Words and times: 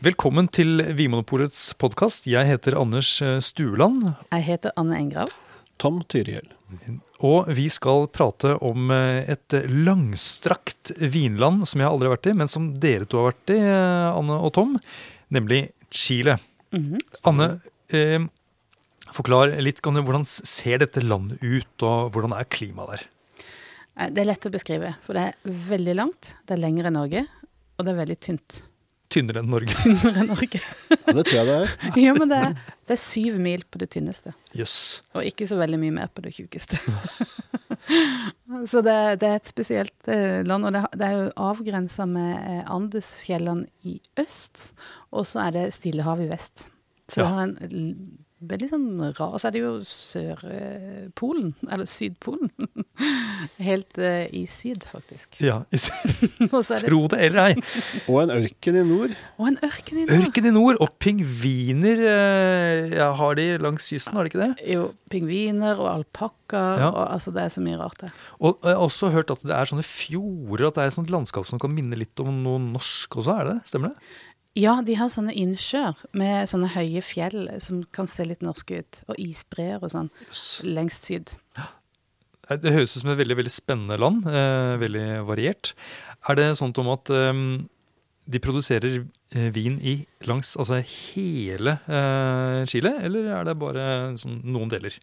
Velkommen 0.00 0.46
til 0.48 0.80
Vinmonopolets 0.96 1.74
podkast. 1.76 2.24
Jeg 2.24 2.48
heter 2.48 2.72
Anders 2.80 3.18
eh, 3.20 3.34
Stueland. 3.44 4.06
Jeg 4.32 4.44
heter 4.46 4.72
Anne 4.80 4.96
Engrav. 4.96 5.28
Tom 5.76 5.98
Tyrihjell. 6.08 6.46
Og 7.20 7.50
vi 7.52 7.66
skal 7.68 8.06
prate 8.08 8.54
om 8.64 8.88
eh, 8.96 9.28
et 9.34 9.56
langstrakt 9.68 10.94
vinland 10.96 11.68
som 11.68 11.84
jeg 11.84 11.90
aldri 11.90 12.08
har 12.08 12.14
vært 12.14 12.30
i, 12.32 12.34
men 12.40 12.48
som 12.48 12.70
dere 12.80 13.04
to 13.04 13.20
har 13.20 13.34
vært 13.34 13.52
i, 13.52 13.58
eh, 13.60 14.06
Anne 14.22 14.38
og 14.40 14.54
Tom, 14.56 14.72
nemlig 15.36 15.66
Chile. 15.92 16.38
Mhm. 16.72 16.96
Anne, 17.28 17.50
eh, 17.92 18.24
forklar 19.12 19.52
litt. 19.60 19.84
Hvordan 19.84 20.24
ser 20.24 20.80
dette 20.80 21.04
landet 21.04 21.44
ut, 21.44 21.76
og 21.84 22.08
hvordan 22.16 22.38
er 22.40 22.48
klimaet 22.48 22.94
der? 22.96 23.06
Det 24.16 24.24
er 24.24 24.32
lett 24.32 24.48
å 24.48 24.56
beskrive, 24.56 24.96
for 25.04 25.12
det 25.12 25.28
er 25.28 25.54
veldig 25.68 26.00
langt, 26.00 26.34
det 26.48 26.56
er 26.56 26.64
lengre 26.64 26.88
enn 26.88 26.96
Norge, 27.02 27.26
og 27.76 27.84
det 27.84 27.92
er 27.92 28.00
veldig 28.00 28.20
tynt. 28.24 28.62
Tynnere 29.10 29.40
enn 29.42 29.48
Norge. 29.50 29.74
Tynnere 29.82 30.22
enn 30.22 30.28
Norge. 30.30 30.60
Ja, 30.60 31.14
det 31.16 31.24
tror 31.26 31.36
jeg 31.40 31.46
det 31.48 31.56
er. 31.58 31.72
ja, 32.04 32.12
men 32.14 32.30
det 32.30 32.36
er, 32.46 32.52
det 32.86 32.94
er 32.94 33.00
syv 33.02 33.40
mil 33.42 33.64
på 33.70 33.80
det 33.82 33.88
tynneste, 33.96 34.34
Yes. 34.54 34.76
og 35.14 35.26
ikke 35.26 35.48
så 35.50 35.58
veldig 35.58 35.80
mye 35.82 35.96
mer 35.98 36.12
på 36.14 36.22
det 36.24 36.32
tjukkeste. 36.36 36.78
så 38.70 38.82
det, 38.86 38.96
det 39.22 39.28
er 39.30 39.36
et 39.40 39.50
spesielt 39.50 40.10
eh, 40.10 40.40
land, 40.46 40.66
og 40.68 40.74
det, 40.76 40.82
det 41.00 41.06
er 41.08 41.16
jo 41.18 41.28
avgrensa 41.50 42.06
med 42.08 42.32
eh, 42.38 42.62
Andesfjellene 42.70 43.66
i 43.88 43.96
øst, 44.20 44.70
og 45.10 45.26
så 45.28 45.46
er 45.48 45.56
det 45.58 45.66
Stillehavet 45.76 46.28
i 46.28 46.32
vest. 46.32 46.66
Så 47.10 47.20
Ja. 47.20 47.26
det 47.26 47.30
har 47.34 47.42
en 47.42 48.18
veldig 48.40 48.68
sånn 48.70 48.86
rar 49.18 49.34
Og 49.34 49.40
så 49.40 49.48
er 49.48 49.54
det 49.54 49.62
jo 49.62 49.72
Sørpolen, 49.86 51.52
eller 51.68 51.88
Sydpolen. 51.88 52.50
Helt 53.70 54.00
uh, 54.00 54.24
i 54.36 54.44
syd, 54.50 54.84
faktisk. 54.88 55.38
Ja, 55.42 55.62
i 55.72 55.80
er 56.48 56.48
det 56.48 56.80
tro 56.84 57.02
det 57.12 57.20
eller 57.26 57.50
ei. 57.50 57.54
Og 58.06 58.22
en 58.24 58.34
ørken 58.34 58.78
i 58.80 58.84
nord. 58.86 59.14
Og 59.40 59.50
en 59.50 59.58
ørken 59.66 60.02
i 60.02 60.06
nord. 60.06 60.26
Ørken 60.26 60.48
i 60.50 60.54
nord, 60.54 60.80
og 60.80 60.94
pingviner 61.02 62.04
eh, 62.10 62.96
ja, 62.96 63.10
har 63.16 63.38
de 63.38 63.46
langs 63.62 63.88
kysten, 63.90 64.16
har 64.16 64.26
de 64.26 64.32
ikke 64.32 64.42
det? 64.42 64.50
Jo, 64.68 64.90
pingviner 65.12 65.80
og 65.80 65.90
alpakkaer. 65.94 66.80
Ja. 66.80 66.88
og 66.90 67.04
altså 67.06 67.32
det 67.34 67.44
er 67.44 67.52
så 67.54 67.62
mye 67.64 67.78
rart 67.80 68.00
det. 68.02 68.10
Og 68.40 68.58
jeg 68.64 68.76
har 68.76 68.84
også 68.84 69.12
hørt 69.14 69.32
at 69.32 69.44
det 69.46 69.54
er 69.56 69.70
sånne 69.70 69.86
fjorder, 69.86 70.66
at 70.68 70.78
det 70.78 70.84
er 70.84 70.92
et 70.92 70.98
sånt 70.98 71.12
landskap 71.12 71.48
som 71.48 71.60
kan 71.62 71.72
minne 71.74 71.98
litt 71.98 72.22
om 72.22 72.42
noe 72.44 72.60
norsk 72.62 73.20
også, 73.20 73.36
er 73.36 73.48
det 73.48 73.56
det? 73.58 73.70
Stemmer 73.70 73.94
det? 73.94 74.10
Ja, 74.58 74.80
de 74.82 74.96
har 74.98 75.10
sånne 75.12 75.34
innsjøer 75.38 75.98
med 76.16 76.50
sånne 76.50 76.72
høye 76.74 77.02
fjell 77.06 77.46
som 77.62 77.84
kan 77.94 78.08
se 78.10 78.26
litt 78.26 78.42
norske 78.42 78.80
ut, 78.82 79.02
og 79.06 79.20
isbreer 79.22 79.78
og 79.78 79.92
sånn, 79.92 80.10
lengst 80.66 81.06
syd. 81.06 81.36
Det 82.50 82.72
høres 82.74 82.96
ut 82.96 83.04
som 83.04 83.12
et 83.12 83.20
veldig 83.20 83.36
veldig 83.38 83.52
spennende 83.54 83.98
land, 84.00 84.24
eh, 84.26 84.74
veldig 84.82 85.06
variert. 85.28 85.70
Er 86.26 86.34
det 86.34 86.48
sånn 86.58 86.74
om 86.82 86.90
at 86.90 87.12
eh, 87.14 87.42
de 88.30 88.40
produserer 88.42 89.04
eh, 89.34 89.50
vin 89.54 89.78
i 89.78 90.00
langs 90.26 90.56
altså 90.58 90.80
hele 90.82 91.78
eh, 91.86 92.66
Chile, 92.70 92.96
eller 93.06 93.30
er 93.38 93.46
det 93.46 93.58
bare 93.60 93.84
sånn, 94.18 94.40
noen 94.50 94.72
deler? 94.72 94.98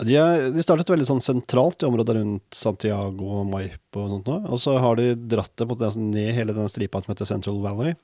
De, 0.00 0.14
er, 0.16 0.46
de 0.54 0.62
startet 0.64 0.88
veldig 0.88 1.08
sånn 1.10 1.20
sentralt 1.20 1.82
i 1.82 1.88
området 1.90 2.16
rundt 2.16 2.56
Santiago 2.56 3.34
og 3.42 3.48
Maipo 3.50 4.06
og 4.06 4.14
sånt 4.14 4.30
nå. 4.30 4.36
Og 4.48 4.62
så 4.62 4.78
har 4.80 4.96
de 4.96 5.10
dratt 5.12 5.52
det 5.58 5.66
på 5.66 5.76
måte 5.76 5.90
ned 6.00 6.30
hele 6.38 6.54
den 6.56 6.70
stripa 6.72 7.02
som 7.02 7.12
heter 7.12 7.28
Central 7.28 7.58
Valley. 7.60 7.98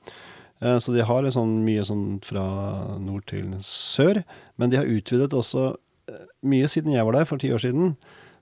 Eh, 0.61 0.77
Så 0.79 0.93
de 0.93 1.03
har 1.05 1.23
sånn 1.33 1.63
mye 1.65 1.83
sånn 1.85 2.19
fra 2.25 2.97
nord 2.99 3.25
til 3.29 3.51
sør. 3.61 4.23
Men 4.57 4.69
de 4.69 4.77
har 4.77 4.85
utvidet 4.89 5.33
også 5.33 5.75
eh, 6.09 6.25
mye 6.43 6.67
siden 6.67 6.93
jeg 6.95 7.05
var 7.05 7.13
der 7.13 7.25
for 7.29 7.37
ti 7.37 7.51
år 7.53 7.61
siden. 7.61 7.95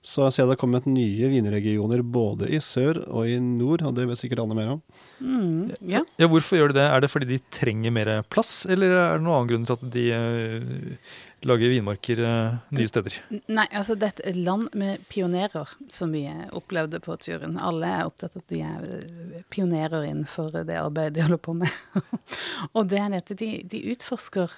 Så 0.05 0.27
jeg 0.27 0.35
ser 0.35 0.45
det 0.45 0.53
har 0.53 0.61
kommet 0.61 0.85
nye 0.85 1.29
vinregioner 1.31 2.03
både 2.05 2.51
i 2.53 2.59
sør 2.61 2.99
og 3.07 3.25
i 3.25 3.39
nord, 3.41 3.81
og 3.87 3.95
det 3.97 4.05
vet 4.05 4.19
sikkert 4.21 4.43
alle 4.43 4.57
mer 4.57 4.75
om. 4.75 4.81
Mm, 5.17 5.71
ja. 5.89 6.03
Ja, 6.21 6.27
Hvorfor 6.29 6.59
gjør 6.59 6.69
de 6.69 6.77
det? 6.77 6.83
Er 6.85 7.01
det 7.01 7.09
fordi 7.09 7.29
de 7.31 7.39
trenger 7.53 7.93
mer 7.95 8.11
plass, 8.29 8.67
eller 8.69 8.93
er 8.93 9.15
det 9.15 9.23
noen 9.25 9.39
annen 9.39 9.49
grunn 9.49 9.65
til 9.65 9.79
at 9.79 9.85
de 9.95 10.03
uh, 10.13 11.15
lager 11.49 11.73
vinmarker 11.73 12.21
uh, 12.21 12.59
nye 12.77 12.91
steder? 12.91 13.17
Nei, 13.49 13.65
altså 13.71 13.95
det 13.97 14.11
er 14.11 14.29
et 14.29 14.37
land 14.45 14.69
med 14.77 15.07
pionerer, 15.09 15.73
som 15.89 16.13
vi 16.13 16.27
eh, 16.29 16.43
opplevde 16.53 17.01
på 17.01 17.17
turen. 17.23 17.57
Alle 17.57 17.89
er 17.89 18.11
opptatt 18.11 18.37
av 18.37 18.43
at 18.43 18.53
de 18.53 18.61
er 18.61 19.41
pionerer 19.53 20.05
innenfor 20.05 20.53
det 20.59 20.77
arbeidet 20.83 21.15
de 21.17 21.25
holder 21.25 21.41
på 21.49 21.57
med. 21.63 21.73
og 22.77 22.93
det 22.93 23.01
er 23.01 23.17
at 23.23 23.33
de, 23.41 23.49
de 23.73 23.81
utforsker 23.95 24.53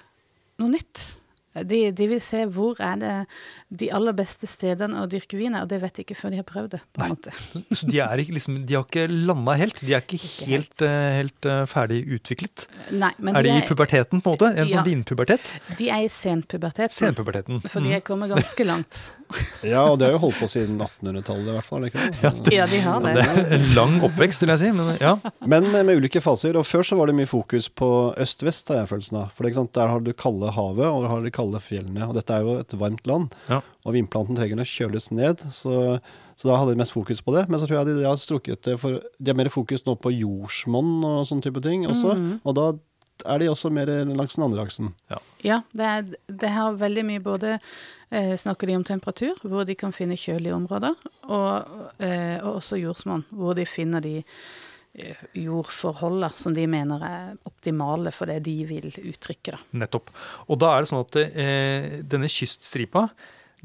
noe 0.60 0.76
nytt. 0.76 1.06
De, 1.54 1.78
de 1.96 2.06
vil 2.10 2.20
se 2.22 2.44
hvor 2.54 2.76
er 2.84 2.98
det 3.00 3.12
de 3.80 3.88
aller 3.94 4.12
beste 4.14 4.46
stedene 4.46 5.00
å 5.02 5.08
dyrke 5.10 5.38
vin 5.40 5.56
er, 5.56 5.64
og 5.64 5.70
det 5.72 5.80
vet 5.82 5.96
de 5.96 6.04
ikke 6.04 6.14
før 6.18 6.30
de 6.34 6.38
har 6.42 6.46
prøvd 6.46 6.70
det. 6.76 6.80
på 6.94 7.02
en 7.02 7.14
måte. 7.14 7.32
Så 7.74 7.88
de, 7.88 7.98
er 8.04 8.22
ikke, 8.22 8.36
liksom, 8.36 8.60
de 8.68 8.76
har 8.76 8.84
ikke 8.86 9.06
landa 9.10 9.56
helt? 9.58 9.80
De 9.82 9.94
er 9.96 10.04
ikke 10.04 10.20
helt, 10.20 10.46
helt, 10.46 10.84
helt 11.18 11.48
eh, 11.50 11.62
ferdig 11.66 12.00
utviklet? 12.18 12.66
Nei, 12.92 13.10
men 13.18 13.34
er 13.34 13.42
de 13.48 13.54
de 13.56 13.62
i 13.64 13.66
puberteten, 13.68 14.20
på 14.22 14.30
en 14.30 14.36
måte? 14.38 14.52
En 14.54 14.66
Ja. 14.68 14.78
sånn 14.78 14.86
vinpubertet? 14.86 15.54
de 15.78 15.88
er 15.90 16.04
i 16.06 16.08
senpuberteten. 16.12 16.94
Senpuberteten. 16.94 17.62
For 17.66 17.80
de 17.82 17.96
er 17.98 18.04
kommet 18.06 18.30
ganske 18.30 18.64
langt. 18.68 19.00
Ja, 19.72 19.82
og 19.90 19.98
det 19.98 20.06
har 20.08 20.14
jo 20.14 20.20
holdt 20.22 20.38
på 20.40 20.48
siden 20.50 20.76
1800-tallet 20.80 21.48
i 21.50 21.54
hvert 21.56 21.66
fall. 21.66 21.86
Ikke? 21.88 22.04
det? 22.44 22.52
Ja, 22.54 22.66
de 22.70 22.80
har 22.84 23.00
Det 23.04 23.14
det. 23.16 23.24
er 23.58 23.64
lang 23.76 23.96
oppvekst, 24.06 24.44
vil 24.44 24.52
jeg 24.54 24.60
si. 24.62 24.70
Men 24.76 24.92
ja. 25.02 25.14
Men 25.42 25.66
med, 25.72 25.84
med 25.88 25.98
ulike 26.02 26.22
faser. 26.24 26.56
Og 26.60 26.66
før 26.68 26.86
så 26.86 26.98
var 26.98 27.10
det 27.10 27.16
mye 27.18 27.28
fokus 27.30 27.66
på 27.68 27.88
øst-vest, 28.22 28.70
har 28.72 28.82
jeg 28.84 28.90
følelsen 28.92 29.18
av. 29.24 29.32
For 29.34 29.42
det, 29.42 29.48
er 29.48 29.54
ikke 29.54 29.60
sant, 29.64 29.74
der 29.80 29.92
har 29.92 30.04
du 30.06 30.12
kalde 30.24 30.52
havet, 30.54 30.86
og 30.86 31.02
der 31.04 31.12
har 31.12 31.26
du 31.26 31.30
kalde 31.34 31.60
fjellene. 31.64 32.06
Og 32.08 32.16
dette 32.18 32.38
er 32.38 32.46
jo 32.46 32.56
et 32.62 32.78
varmt 32.80 33.06
land. 33.10 33.34
Ja. 33.50 33.60
Og 33.86 33.96
vindplanten 33.98 34.38
trenger 34.38 34.62
å 34.64 34.68
kjøles 34.68 35.10
ned. 35.16 35.42
Så, 35.54 35.98
så 36.38 36.48
da 36.50 36.58
hadde 36.60 36.74
de 36.76 36.80
mest 36.82 36.94
fokus 36.94 37.20
på 37.24 37.34
det. 37.36 37.46
Men 37.50 37.60
så 37.60 37.66
tror 37.68 37.80
jeg 37.82 37.90
de, 37.90 37.98
de 38.02 38.08
har 38.08 38.18
strukket 38.22 38.62
det 38.66 38.78
for 38.80 39.00
De 39.18 39.32
har 39.32 39.38
mer 39.38 39.50
fokus 39.52 39.84
nå 39.88 39.96
på 40.00 40.14
jordsmonn 40.16 40.98
og 41.08 41.24
sånne 41.28 41.44
type 41.48 41.62
ting 41.66 41.86
også. 41.90 42.14
Og 42.44 42.56
da 42.58 42.70
er 43.26 43.42
de 43.42 43.50
også 43.50 43.70
mer 43.74 43.90
langs 44.06 44.36
den 44.36 44.44
andre 44.46 44.64
aksen. 44.66 44.92
Ja, 45.44 45.62
det, 45.72 45.88
er, 45.88 46.08
det 46.42 46.52
har 46.54 46.78
veldig 46.78 47.04
mye 47.08 47.24
både 47.24 47.56
eh, 47.56 48.34
Snakker 48.38 48.70
de 48.70 48.78
om 48.78 48.86
temperatur, 48.86 49.38
hvor 49.42 49.66
de 49.68 49.76
kan 49.78 49.94
finne 49.94 50.18
kjølige 50.18 50.56
områder, 50.56 50.96
og, 51.28 51.76
eh, 52.02 52.38
og 52.42 52.58
også 52.58 52.80
jordsmonn, 52.80 53.26
hvor 53.30 53.56
de 53.58 53.66
finner 53.68 54.04
de 54.04 54.16
eh, 54.20 55.24
jordforholdene 55.38 56.30
som 56.40 56.54
de 56.56 56.66
mener 56.70 57.08
er 57.08 57.34
optimale 57.48 58.12
for 58.14 58.30
det 58.30 58.42
de 58.46 58.58
vil 58.68 58.90
uttrykke. 58.92 59.56
Da. 59.56 59.64
Nettopp. 59.84 60.14
Og 60.48 60.60
da 60.62 60.74
er 60.74 60.84
det 60.84 60.92
sånn 60.92 61.04
at 61.04 61.20
eh, 61.24 61.98
denne 62.06 62.30
kyststripa 62.32 63.08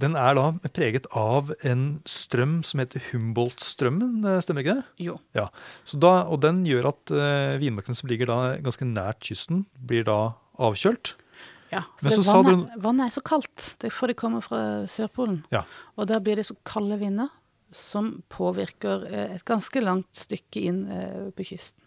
den 0.02 0.16
er 0.18 0.38
da 0.38 0.46
preget 0.74 1.06
av 1.18 1.52
en 1.68 1.84
strøm 2.10 2.62
som 2.66 2.82
heter 2.82 3.04
Humboldt-strømmen, 3.12 4.24
eh, 4.26 4.40
stemmer 4.44 4.66
ikke 4.66 4.78
det? 4.80 4.86
Jo. 5.06 5.18
Ja. 5.38 5.50
Så 5.90 6.00
da, 6.02 6.24
og 6.26 6.42
den 6.46 6.64
gjør 6.68 6.92
at 6.94 7.14
uh, 7.14 7.60
vinmarkene 7.62 7.98
som 7.98 8.10
ligger 8.10 8.32
da 8.32 8.40
ganske 8.64 8.88
nært 8.88 9.22
kysten, 9.30 9.66
blir 9.78 10.08
da 10.08 10.34
avkjølt. 10.62 11.16
Ja, 11.74 11.84
Men 12.02 12.14
for 12.14 12.28
vannet, 12.28 12.68
sa 12.70 12.82
vannet, 12.84 13.08
er 13.08 13.16
så 13.16 13.24
kaldt, 13.26 13.70
det 13.82 13.90
er 13.90 13.96
for 13.96 14.12
det 14.12 14.18
kommer 14.20 14.44
fra 14.46 14.60
Sørpolen. 14.90 15.42
Ja. 15.54 15.64
Og 15.98 16.10
da 16.12 16.20
blir 16.22 16.38
det 16.38 16.46
så 16.46 16.58
kalde 16.68 17.00
vinder 17.02 17.32
som 17.74 18.20
påvirker 18.30 19.08
eh, 19.10 19.36
et 19.38 19.46
ganske 19.50 19.82
langt 19.82 20.12
stykke 20.14 20.62
inn 20.70 20.84
uh, 20.86 21.30
på 21.34 21.48
kysten. 21.54 21.80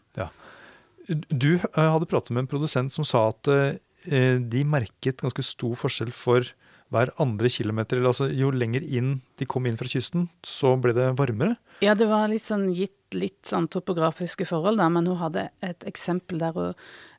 Du 1.30 1.52
uh, 1.54 1.78
hadde 1.78 2.08
pratet 2.10 2.34
med 2.34 2.44
en 2.44 2.50
produsent 2.50 2.90
som 2.90 3.06
sa 3.06 3.28
at 3.30 3.50
eh, 3.52 4.38
de 4.42 4.64
merket 4.66 5.22
ganske 5.22 5.44
stor 5.46 5.76
forskjell 5.78 6.10
for 6.14 6.50
hver 6.94 7.10
andre 7.22 7.50
kilometer. 7.50 8.00
Altså, 8.06 8.28
jo 8.30 8.52
lenger 8.54 8.84
inn 8.84 9.16
de 9.40 9.48
kom 9.48 9.66
inn 9.66 9.78
fra 9.78 9.90
kysten, 9.90 10.28
så 10.46 10.74
ble 10.80 10.94
det 10.96 11.10
varmere. 11.18 11.56
Ja, 11.84 11.96
det 11.98 12.08
var 12.10 12.30
litt 12.30 12.46
sånn 12.46 12.68
gitt 12.74 12.94
litt 13.14 13.46
sånn 13.46 13.68
topografiske 13.70 14.46
forhold, 14.48 14.80
da, 14.80 14.88
men 14.90 15.06
hun 15.06 15.20
hadde 15.20 15.48
et 15.64 15.84
eksempel 15.86 16.40
der 16.42 16.56
hun 16.56 16.72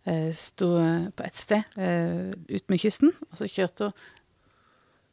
eh, 0.04 0.32
sto 0.36 0.74
på 1.16 1.24
et 1.24 1.40
sted 1.40 1.78
eh, 1.80 2.34
ut 2.34 2.66
med 2.72 2.82
kysten, 2.82 3.14
og 3.30 3.40
så 3.40 3.48
kjørte 3.52 3.90
hun 3.90 4.02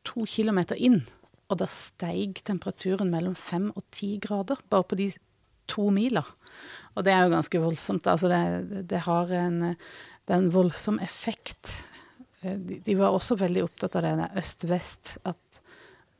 to 0.04 0.26
kilometer 0.28 0.76
inn, 0.76 1.04
og 1.48 1.60
da 1.62 1.68
steig 1.70 2.42
temperaturen 2.44 3.12
mellom 3.12 3.36
fem 3.38 3.70
og 3.72 3.84
ti 3.94 4.16
grader, 4.20 4.58
bare 4.72 4.88
på 4.90 4.98
de 4.98 5.08
to 5.70 5.88
miler. 5.94 6.26
Og 6.94 7.06
det 7.06 7.14
er 7.14 7.24
jo 7.24 7.32
ganske 7.32 7.60
voldsomt. 7.62 8.08
Altså 8.10 8.28
det, 8.28 8.84
det 8.90 9.04
har 9.06 9.30
en, 9.32 9.60
det 9.72 10.34
er 10.34 10.42
en 10.42 10.52
voldsom 10.52 10.98
effekt. 11.04 11.70
Eh, 12.44 12.58
De, 12.84 12.94
var 12.98 13.14
også 13.16 13.36
veldig 13.40 13.64
opptatt 13.64 13.96
av 13.96 14.02
det 14.06 14.14
der 14.20 14.38
øst-vest, 14.40 15.16
at, 15.24 15.60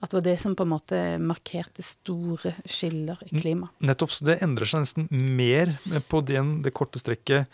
at 0.03 0.11
det 0.11 0.19
var 0.19 0.25
det 0.27 0.37
som 0.41 0.55
på 0.57 0.65
en 0.67 0.73
måte 0.75 1.01
markerte 1.21 1.83
store 1.85 2.55
skiller 2.67 3.21
i 3.29 3.41
klima. 3.41 3.69
Nettopp, 3.85 4.11
så 4.17 4.25
det 4.31 4.39
endrer 4.45 4.67
seg 4.71 4.85
nesten 4.87 5.09
mer 5.11 5.75
på 6.09 6.21
den, 6.27 6.57
det 6.65 6.73
korte 6.77 6.99
strekket 7.03 7.47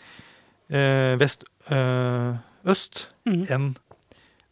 eh, 0.71 1.15
vest-øst 1.21 3.07
Mhm. 3.25 3.45
enn 3.51 3.75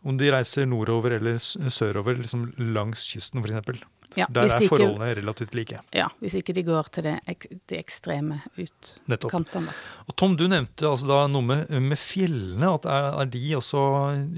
om 0.05 0.17
de 0.17 0.29
reiser 0.31 0.65
nordover 0.65 1.11
eller 1.17 1.35
sørover, 1.39 2.15
liksom 2.21 2.53
langs 2.73 3.03
kysten 3.11 3.41
f.eks. 3.43 3.81
Ja, 4.17 4.25
Der 4.29 4.41
er 4.41 4.47
de 4.57 4.65
ikke- 4.65 4.69
forholdene 4.77 5.15
relativt 5.19 5.53
like. 5.53 5.79
Ja, 5.93 6.07
hvis 6.21 6.33
ikke 6.39 6.53
de 6.57 6.63
går 6.65 6.89
til 6.91 7.03
det, 7.03 7.19
ek, 7.29 7.45
de 7.69 7.77
ekstreme 7.77 8.41
utkantene. 8.57 9.69
Og 10.07 10.15
Tom, 10.17 10.35
du 10.35 10.47
nevnte 10.49 10.87
altså 10.89 11.07
da 11.07 11.19
noe 11.27 11.45
med, 11.45 11.69
med 11.69 11.97
fjellene. 11.99 12.73
at 12.73 12.85
er, 12.89 13.09
er 13.21 13.25
de 13.25 13.43
også, 13.59 13.83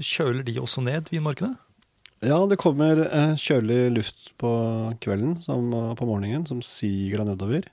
Kjøler 0.02 0.44
de 0.44 0.58
også 0.60 0.82
ned 0.84 1.08
vinmarkene? 1.12 1.56
Ja, 2.22 2.38
det 2.46 2.58
kommer 2.62 3.00
eh, 3.02 3.32
kjølig 3.34 3.80
luft 3.96 4.32
på 4.38 4.50
kvelden 5.02 5.40
som, 5.42 5.70
på 5.98 6.06
morgenen 6.06 6.44
som 6.46 6.60
siger 6.62 7.18
deg 7.22 7.32
nedover. 7.32 7.64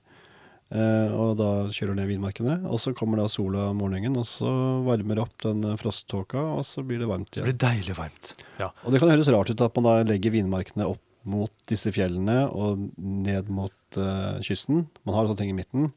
Eh, 0.72 1.12
og 1.18 1.36
da 1.38 1.50
kjøler 1.74 1.96
ned 2.00 2.08
vinmarkene. 2.10 2.56
Og 2.70 2.80
så 2.82 2.94
kommer 2.98 3.18
da 3.22 3.28
sola 3.30 3.68
om 3.72 3.78
morgenen, 3.82 4.16
og 4.18 4.26
så 4.30 4.50
varmer 4.88 5.22
opp 5.26 5.36
den 5.46 5.64
eh, 5.66 5.76
frosttåka, 5.82 6.42
og 6.58 6.66
så 6.66 6.82
blir 6.86 7.02
det 7.04 7.10
varmt 7.10 7.30
igjen. 7.34 7.44
Så 7.44 7.50
blir 7.50 7.58
det 7.60 7.66
deilig 7.68 7.98
varmt. 8.00 8.34
Ja. 8.62 8.72
Og 8.86 8.94
det 8.94 9.02
kan 9.04 9.10
høres 9.14 9.30
rart 9.34 9.50
ut 9.54 9.62
at 9.68 9.78
man 9.78 9.88
da 9.90 9.96
legger 10.14 10.34
vinmarkene 10.40 10.88
opp 10.90 11.02
mot 11.30 11.52
disse 11.70 11.92
fjellene 11.96 12.42
og 12.50 12.82
ned 12.98 13.52
mot 13.54 14.00
uh, 14.00 14.40
kysten. 14.46 14.86
Man 15.08 15.18
har 15.18 15.28
sånne 15.28 15.42
ting 15.42 15.54
i 15.54 15.58
midten. 15.58 15.92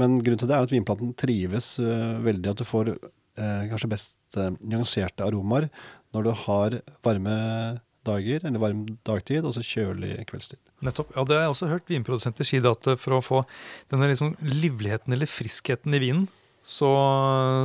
Men 0.00 0.18
grunnen 0.20 0.40
til 0.40 0.50
det 0.50 0.58
er 0.58 0.68
at 0.68 0.74
vinplanten 0.74 1.14
trives 1.18 1.74
uh, 1.82 2.20
veldig. 2.24 2.52
At 2.52 2.62
du 2.62 2.68
får 2.68 2.94
uh, 2.94 3.64
kanskje 3.72 3.90
best 3.90 4.38
uh, 4.38 4.52
nyanserte 4.60 5.26
aromaer 5.26 5.70
når 6.14 6.28
du 6.28 6.32
har 6.44 6.78
varme 7.04 7.34
dager, 8.04 8.44
eller 8.44 8.60
varm 8.60 8.84
dagtid, 9.06 9.46
og 9.48 9.54
så 9.56 9.64
kjølig 9.64 10.18
kveldstid. 10.28 10.60
Nettopp. 10.84 11.14
Ja, 11.16 11.24
det 11.24 11.38
har 11.38 11.46
jeg 11.46 11.54
også 11.54 11.70
hørt 11.70 11.90
vinprodusenter 11.90 12.46
si, 12.46 12.60
at 12.60 12.88
for 13.00 13.16
å 13.16 13.22
få 13.24 13.42
denne 13.92 14.10
liksom 14.10 14.34
livligheten 14.44 15.16
eller 15.16 15.30
friskheten 15.30 15.96
i 15.96 16.02
vinen, 16.02 16.26
så, 16.64 16.90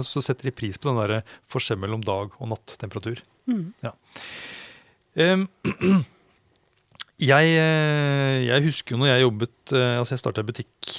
så 0.04 0.24
setter 0.24 0.50
de 0.50 0.56
pris 0.56 0.80
på 0.80 0.90
den 0.90 1.00
der 1.00 1.36
forskjell 1.52 1.80
mellom 1.80 2.04
dag- 2.04 2.36
og 2.40 2.52
nattemperatur. 2.52 3.22
Mm. 3.50 3.72
Em, 5.20 5.48
jeg, 7.20 7.56
eh, 7.60 8.48
jeg 8.48 8.64
husker 8.64 8.96
jo 8.96 9.02
når 9.02 9.12
jeg 9.12 9.24
jobbet 9.26 9.74
eh, 9.76 9.96
Altså, 10.00 10.16
jeg 10.16 10.22
starta 10.24 10.46
butikk 10.48 10.92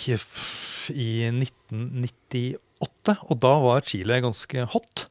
i 0.91 1.29
1998, 1.31 3.15
og 3.31 3.37
da 3.41 3.53
var 3.63 3.85
Chile 3.87 4.19
ganske 4.25 4.65
hot. 4.73 5.07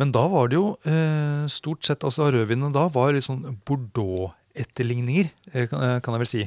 Men 0.00 0.12
da 0.14 0.26
var 0.32 0.48
det 0.48 0.58
jo 0.58 0.76
eh, 0.88 1.44
stort 1.50 1.84
sett 1.88 2.04
Altså, 2.06 2.30
rødvinene 2.32 2.72
da 2.74 2.86
var 2.92 3.12
litt 3.16 3.26
sånn 3.26 3.58
Bordeaux-etterligninger, 3.66 5.32
kan, 5.72 6.00
jeg 6.00 6.22
vel 6.22 6.30
si. 6.30 6.44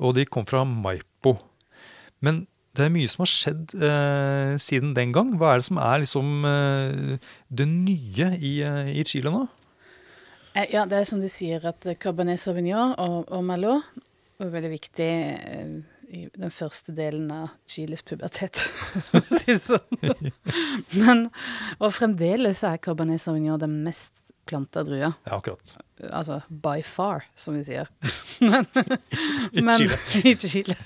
Og 0.00 0.16
de 0.16 0.28
kom 0.28 0.46
fra 0.48 0.62
Maipo. 0.68 1.36
Men 2.24 2.46
det 2.76 2.86
er 2.86 2.92
mye 2.92 3.08
som 3.08 3.24
har 3.24 3.32
skjedd 3.32 3.76
eh, 3.80 4.54
siden 4.60 4.94
den 4.96 5.12
gang. 5.16 5.34
Hva 5.40 5.54
er 5.54 5.62
det 5.62 5.68
som 5.68 5.80
er 5.80 6.02
liksom 6.04 6.44
eh, 6.48 7.30
det 7.48 7.68
nye 7.68 8.32
i, 8.36 8.58
i 8.96 9.04
Chile 9.08 9.32
nå? 9.32 9.46
Eh, 10.56 10.66
Ja, 10.72 10.86
det 10.88 10.96
er 11.00 11.04
som 11.08 11.20
du 11.20 11.28
sier, 11.28 11.60
at 11.68 11.84
Cabernet 12.00 12.40
Sauvignon 12.40 12.94
og, 12.96 13.28
og 13.28 13.44
Merlot 13.44 13.84
var 14.40 14.52
veldig 14.52 14.72
viktig 14.72 15.08
eh, 15.08 15.76
i 16.16 16.26
den 16.32 16.52
første 16.54 16.94
delen 16.96 17.30
av 17.34 17.48
Chiles 17.68 18.04
pubertet, 18.06 18.60
for 19.10 19.20
å 19.20 19.40
si 19.40 19.56
det 19.56 19.62
sånn. 19.64 20.32
Men, 21.02 21.26
og 21.80 21.92
fremdeles 21.96 22.62
er 22.64 22.80
Cabernet 22.80 23.22
Sauvignon 23.22 23.60
den 23.60 23.82
mest 23.84 24.12
planta 24.46 24.84
drua. 24.86 25.12
Ja, 25.26 25.36
akkurat. 25.40 25.76
Altså 26.10 26.40
by 26.48 26.82
far, 26.86 27.26
som 27.34 27.56
vi 27.58 27.64
sier. 27.66 27.90
Men, 28.46 28.68
men, 29.52 29.88
Chile. 30.12 30.36
I 30.36 30.36
Chile. 30.36 30.76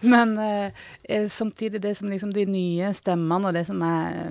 Men 0.00 0.38
eh, 0.38 0.72
eh, 1.02 1.28
samtidig 1.28 1.82
det 1.82 1.94
som 1.98 2.10
liksom 2.10 2.32
de 2.34 2.46
nye 2.48 2.90
stemmene 2.96 3.50
og 3.50 3.54
det 3.54 3.66
som 3.68 3.82
er 3.84 4.30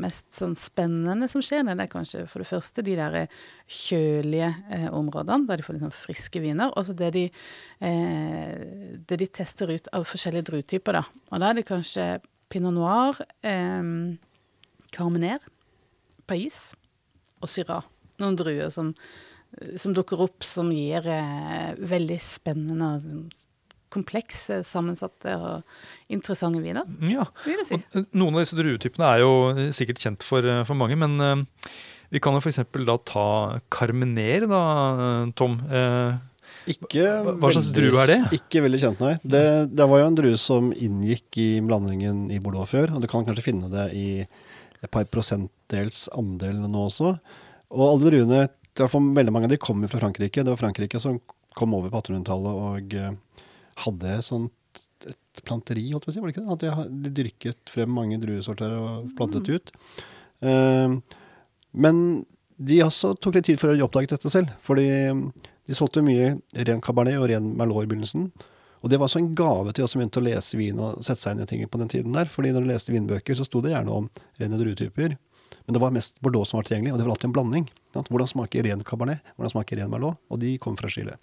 mest 0.00 0.26
sånn 0.36 0.54
spennende 0.58 1.28
som 1.30 1.42
skjer, 1.44 1.64
det 1.66 1.76
er 1.84 1.90
kanskje 1.90 2.24
for 2.30 2.42
det 2.42 2.48
første 2.48 2.84
de 2.86 2.96
der 2.98 3.18
eh, 3.22 3.36
kjølige 3.66 4.50
eh, 4.72 4.86
områdene, 4.94 5.46
der 5.48 5.60
de 5.60 5.66
får 5.66 5.78
liksom 5.78 5.94
friske 5.94 6.42
viner. 6.44 6.72
Og 6.74 6.88
så 6.88 6.96
det 6.98 7.12
de, 7.16 7.24
eh, 7.84 8.54
det 9.08 9.20
de 9.22 9.30
tester 9.40 9.72
ut 9.72 9.90
av 9.96 10.06
forskjellige 10.08 10.50
druetyper, 10.50 11.00
da. 11.00 11.04
Og 11.30 11.42
da 11.42 11.50
er 11.50 11.60
det 11.60 11.68
kanskje 11.68 12.08
pinot 12.52 12.76
noir, 12.76 13.20
eh, 13.46 13.92
carmener, 14.96 15.48
pais 16.26 16.60
og 17.42 17.50
syrah. 17.52 17.86
Noen 18.22 18.38
druer 18.38 18.70
som, 18.72 18.94
som 19.76 19.92
dukker 19.96 20.22
opp, 20.24 20.44
som 20.46 20.70
gir 20.72 21.04
eh, 21.10 21.74
veldig 21.76 22.20
spennende, 22.22 23.26
komplekse, 23.92 24.60
sammensatte 24.66 25.34
og 25.38 25.62
interessante 26.12 26.60
viner, 26.62 26.84
Ja, 27.08 27.24
vil 27.44 27.60
jeg 27.62 27.66
si. 27.68 27.74
og 27.74 28.00
eh, 28.00 28.06
Noen 28.18 28.34
av 28.36 28.42
disse 28.44 28.58
druetypene 28.58 29.10
er 29.14 29.20
jo 29.22 29.32
eh, 29.54 29.68
sikkert 29.76 30.02
kjent 30.02 30.22
for, 30.26 30.44
eh, 30.46 30.64
for 30.68 30.74
mange, 30.78 30.96
men 30.98 31.14
eh, 31.20 31.70
vi 32.10 32.20
kan 32.22 32.34
jo 32.36 32.40
f.eks. 32.42 32.60
da 32.86 32.96
ta 33.04 33.26
Carmener, 33.70 34.46
da, 34.50 34.62
eh, 34.96 35.30
Tom. 35.38 35.58
Eh, 35.70 36.16
Ikke 36.70 37.02
Hva- 37.22 37.36
hva 37.38 37.50
slags 37.54 37.70
veldig- 37.70 37.76
drue 37.78 38.02
er 38.02 38.06
det? 38.10 38.18
Ikke 38.40 38.62
veldig 38.64 38.80
kjent, 38.82 39.00
nei. 39.02 39.14
Det, 39.22 39.44
det 39.74 39.86
var 39.90 40.00
jo 40.02 40.06
en 40.10 40.18
drue 40.18 40.38
som 40.38 40.72
inngikk 40.74 41.38
i 41.42 41.48
blandingen 41.62 42.24
i 42.34 42.38
Bordeaux 42.42 42.66
før, 42.70 42.94
og 42.96 43.02
du 43.02 43.06
kan 43.10 43.24
kanskje 43.26 43.44
finne 43.52 43.70
det 43.70 43.88
i 43.94 44.06
et 44.82 44.90
par 44.90 45.04
prosentdels 45.10 46.08
andel 46.14 46.58
nå 46.66 46.86
også. 46.88 47.16
Og 47.74 47.82
alle 47.86 48.10
druene, 48.10 48.40
i 48.46 48.78
hvert 48.78 48.90
fall 48.92 49.06
veldig 49.16 49.32
mange 49.34 49.48
av 49.48 49.54
de 49.54 49.58
kommer 49.62 49.88
fra 49.90 49.98
Frankrike. 50.02 50.42
Det 50.44 50.52
var 50.52 50.58
Frankrike 50.60 51.00
som 51.02 51.20
kom 51.56 51.72
over 51.74 51.88
på 51.90 52.02
1800-tallet 52.02 52.58
og 52.66 52.94
eh, 52.94 53.14
hadde 53.84 54.20
sånt 54.24 54.52
et 55.06 55.42
planteri, 55.46 55.90
holdt 55.92 56.06
på 56.06 56.12
å 56.12 56.14
si, 56.14 56.22
var 56.22 56.30
det 56.30 56.36
ikke 56.36 56.46
det? 56.46 56.56
At 56.56 56.64
de, 56.64 57.02
de 57.04 57.14
dyrket 57.20 57.72
frem 57.72 57.92
mange 57.92 58.18
druesorter 58.22 58.72
og 58.76 59.10
plantet 59.18 59.50
ut. 59.52 59.72
Eh, 60.40 60.96
men 61.76 62.02
de 62.56 62.80
også 62.84 63.14
tok 63.20 63.36
litt 63.36 63.48
tid 63.50 63.60
for 63.60 63.72
å 63.72 63.86
oppdage 63.86 64.14
dette 64.14 64.32
selv, 64.32 64.52
fordi 64.64 64.88
de 65.66 65.76
solgte 65.76 66.04
mye 66.04 66.36
ren 66.66 66.82
cabernet 66.84 67.18
og 67.20 67.28
ren 67.30 67.50
merlot 67.58 67.84
i 67.84 67.90
begynnelsen. 67.90 68.30
Og 68.84 68.90
det 68.92 69.00
var 69.00 69.08
også 69.08 69.20
en 69.22 69.32
gave 69.36 69.72
til 69.74 69.84
oss 69.84 69.94
som 69.94 70.00
begynte 70.00 70.20
å 70.20 70.24
lese 70.24 70.58
vin 70.58 70.80
og 70.80 71.00
sette 71.04 71.18
seg 71.20 71.34
inn 71.34 71.42
i 71.42 71.48
ting 71.50 71.64
på 71.68 71.80
den 71.80 71.90
tiden 71.90 72.14
der. 72.14 72.28
fordi 72.30 72.52
når 72.54 72.64
du 72.64 72.70
leste 72.70 72.94
vinbøker, 72.94 73.34
så 73.34 73.44
sto 73.44 73.60
det 73.64 73.72
gjerne 73.72 73.92
om 73.92 74.08
rene 74.38 74.60
druetyper. 74.60 75.16
Men 75.66 75.74
det 75.74 75.82
var 75.82 75.94
mest 75.94 76.14
Bordeaux 76.22 76.48
som 76.48 76.60
var 76.60 76.68
tilgjengelig, 76.68 76.92
og 76.94 76.98
det 77.00 77.06
var 77.06 77.16
alltid 77.16 77.28
en 77.28 77.34
blanding. 77.34 77.64
sant? 77.92 78.08
Hvordan 78.12 78.30
smaker 78.30 78.62
ren 78.62 78.84
cabernet? 78.86 79.32
Hvordan 79.34 79.56
smaker 79.56 79.80
ren 79.80 79.90
merlot? 79.90 80.20
Og 80.30 80.38
de 80.38 80.54
kom 80.62 80.76
fra 80.78 80.88
Chile. 80.92 81.16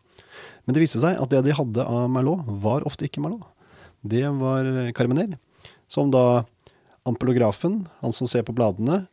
Men 0.63 0.75
det 0.75 0.83
viste 0.83 1.01
seg 1.03 1.19
at 1.19 1.31
det 1.31 1.43
de 1.45 1.55
hadde 1.55 1.85
av 1.85 2.07
merlot, 2.11 2.45
var 2.63 2.85
ofte 2.87 3.07
ikke 3.07 3.23
merlot. 3.23 3.47
Det 4.03 4.23
var 4.39 4.67
carmenel, 4.95 5.35
som 5.91 6.11
da 6.11 6.43
ampelografen, 7.07 7.83
han 7.99 8.15
som 8.15 8.29
ser 8.31 8.45
på 8.47 8.55
bladene, 8.55 9.03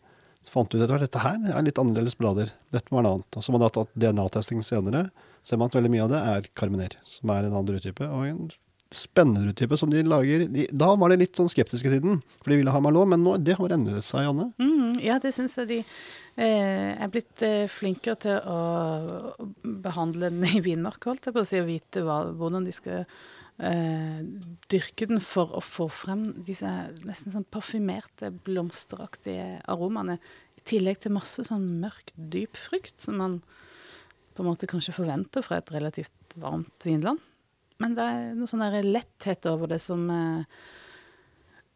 fant 0.50 0.72
ut 0.72 0.82
at 0.82 1.02
dette 1.02 1.20
her 1.22 1.38
er 1.52 1.62
litt 1.66 1.78
annerledes 1.78 2.16
blader. 2.18 2.50
Dette 2.74 2.90
var 2.90 3.04
noe 3.04 3.18
annet. 3.18 3.36
Og 3.36 3.44
så 3.44 3.52
man 3.54 3.62
har 3.62 3.74
tatt 3.74 3.92
DNA-testing 3.94 4.64
senere, 4.66 5.08
ser 5.46 5.60
man 5.60 5.70
at 5.70 5.76
veldig 5.76 5.92
mye 5.92 6.06
av 6.06 6.10
det 6.12 6.20
er 6.32 6.48
Carmenel, 6.58 6.96
som 7.06 7.30
er 7.30 7.46
en 7.46 7.54
annen 7.54 7.68
druetype. 7.68 8.08
Og 8.08 8.26
en 8.26 8.48
spennende 8.90 9.54
type 9.54 9.76
som 9.78 9.90
de 9.90 10.02
lager 10.02 10.46
de, 10.50 10.66
Da 10.74 10.88
var 10.98 11.12
det 11.12 11.20
litt 11.20 11.38
sånn 11.38 11.50
skeptiske 11.50 11.86
i 11.86 11.92
tiden, 11.94 12.20
for 12.42 12.50
de 12.50 12.58
ville 12.58 12.74
ha 12.74 12.80
merlot, 12.82 13.08
men 13.12 13.22
nå, 13.22 13.36
det 13.38 13.54
har 13.58 13.74
endret 13.76 14.06
seg, 14.06 14.26
Janne. 14.26 14.48
Mm, 14.58 14.98
ja, 15.04 15.20
det 15.22 15.32
syns 15.36 15.54
jeg 15.60 15.70
de 15.70 15.78
eh, 15.80 16.90
er 16.96 17.12
blitt 17.12 17.44
eh, 17.46 17.68
flinkere 17.70 18.18
til 18.24 18.50
å 18.50 18.58
behandle 19.62 20.32
den 20.32 20.42
i 20.50 20.62
vinmark, 20.64 21.06
holdt 21.06 21.30
jeg 21.30 21.36
på 21.36 21.44
å 21.44 21.46
si, 21.46 21.62
og 21.62 21.70
vite 21.70 22.02
hva, 22.06 22.24
hvordan 22.34 22.66
de 22.66 22.74
skal 22.74 23.06
eh, 23.62 24.20
dyrke 24.74 25.10
den 25.12 25.22
for 25.22 25.54
å 25.54 25.62
få 25.64 25.86
frem 25.92 26.26
disse 26.46 26.74
nesten 27.06 27.36
sånn 27.36 27.46
parfymerte, 27.54 28.34
blomsteraktige 28.46 29.60
aromaene. 29.70 30.18
I 30.58 30.66
tillegg 30.66 31.04
til 31.04 31.14
masse 31.14 31.46
sånn 31.46 31.76
mørk, 31.80 32.10
dyp 32.18 32.58
frukt, 32.58 32.98
som 32.98 33.22
man 33.22 33.40
på 34.34 34.42
en 34.42 34.50
måte 34.50 34.68
kanskje 34.70 34.98
forventer 34.98 35.46
fra 35.46 35.60
et 35.60 35.70
relativt 35.74 36.40
varmt 36.40 36.86
vinland. 36.86 37.22
Men 37.80 37.94
det 37.96 38.04
er 38.04 38.34
noe 38.36 38.46
sånn 38.50 38.60
der 38.64 38.82
letthet 38.84 39.46
over 39.50 39.70
det 39.72 39.80
som 39.80 40.02
eh, 40.12 40.44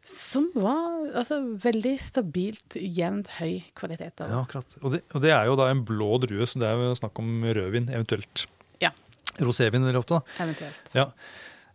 som 0.05 0.51
var 0.53 1.07
altså, 1.17 1.39
veldig 1.63 1.95
stabilt, 1.97 2.75
jevnt 2.77 3.31
høy 3.39 3.63
kvalitet. 3.73 4.21
av. 4.21 4.29
ja, 4.29 4.41
akkurat. 4.43 4.75
Og 4.85 4.91
det, 4.93 4.99
og 5.17 5.23
det 5.23 5.31
er 5.33 5.47
jo 5.49 5.55
da 5.57 5.71
en 5.73 5.81
blå 5.87 6.11
drue, 6.21 6.45
så 6.45 6.61
det 6.61 6.67
er 6.69 6.77
jo 6.77 6.91
snakk 6.99 7.17
om 7.23 7.31
rødvin, 7.41 7.87
eventuelt 7.89 8.45
Ja. 8.83 8.91
rosévin 9.41 9.81
eller 9.81 9.97
ofte. 10.03 10.19
da. 10.19 10.43
Eventuelt. 10.45 10.93
Ja. 10.93 11.07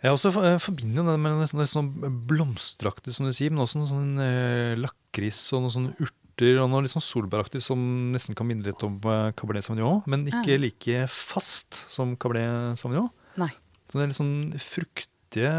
Jeg 0.00 0.12
også 0.14 0.30
eh, 0.46 0.58
forbinder 0.62 1.04
det 1.10 1.16
med 1.20 1.34
noe 1.40 1.48
sånn, 1.50 1.66
sånn 1.66 1.90
blomsteraktig, 2.30 3.12
som 3.12 3.26
du 3.26 3.32
sier, 3.34 3.50
men 3.50 3.64
også 3.66 3.82
noe 3.82 3.90
sånn 3.90 4.12
eh, 4.22 4.76
lakris 4.78 5.40
og 5.52 5.62
noe 5.66 5.74
sånn 5.74 5.90
urter 5.98 6.60
og 6.62 6.70
noe 6.70 6.86
litt 6.86 6.94
sånn 6.94 7.02
solbæraktig 7.04 7.60
som 7.60 7.82
nesten 8.14 8.38
kan 8.38 8.46
minne 8.48 8.62
litt 8.64 8.80
om 8.86 8.94
eh, 9.10 9.32
Cabernet 9.36 9.66
Sauvignon, 9.66 10.04
men 10.06 10.22
ikke 10.30 10.54
Ja. 10.54 10.62
like 10.62 11.02
fast 11.10 11.82
som 11.90 12.14
Cabernet 12.16 12.78
Sauvignon. 12.78 13.10
Nei. 13.36 13.50
Så 13.90 13.98
det 13.98 14.04
er 14.04 14.12
litt 14.12 14.20
sånn 14.20 14.52
fruktige 14.62 15.50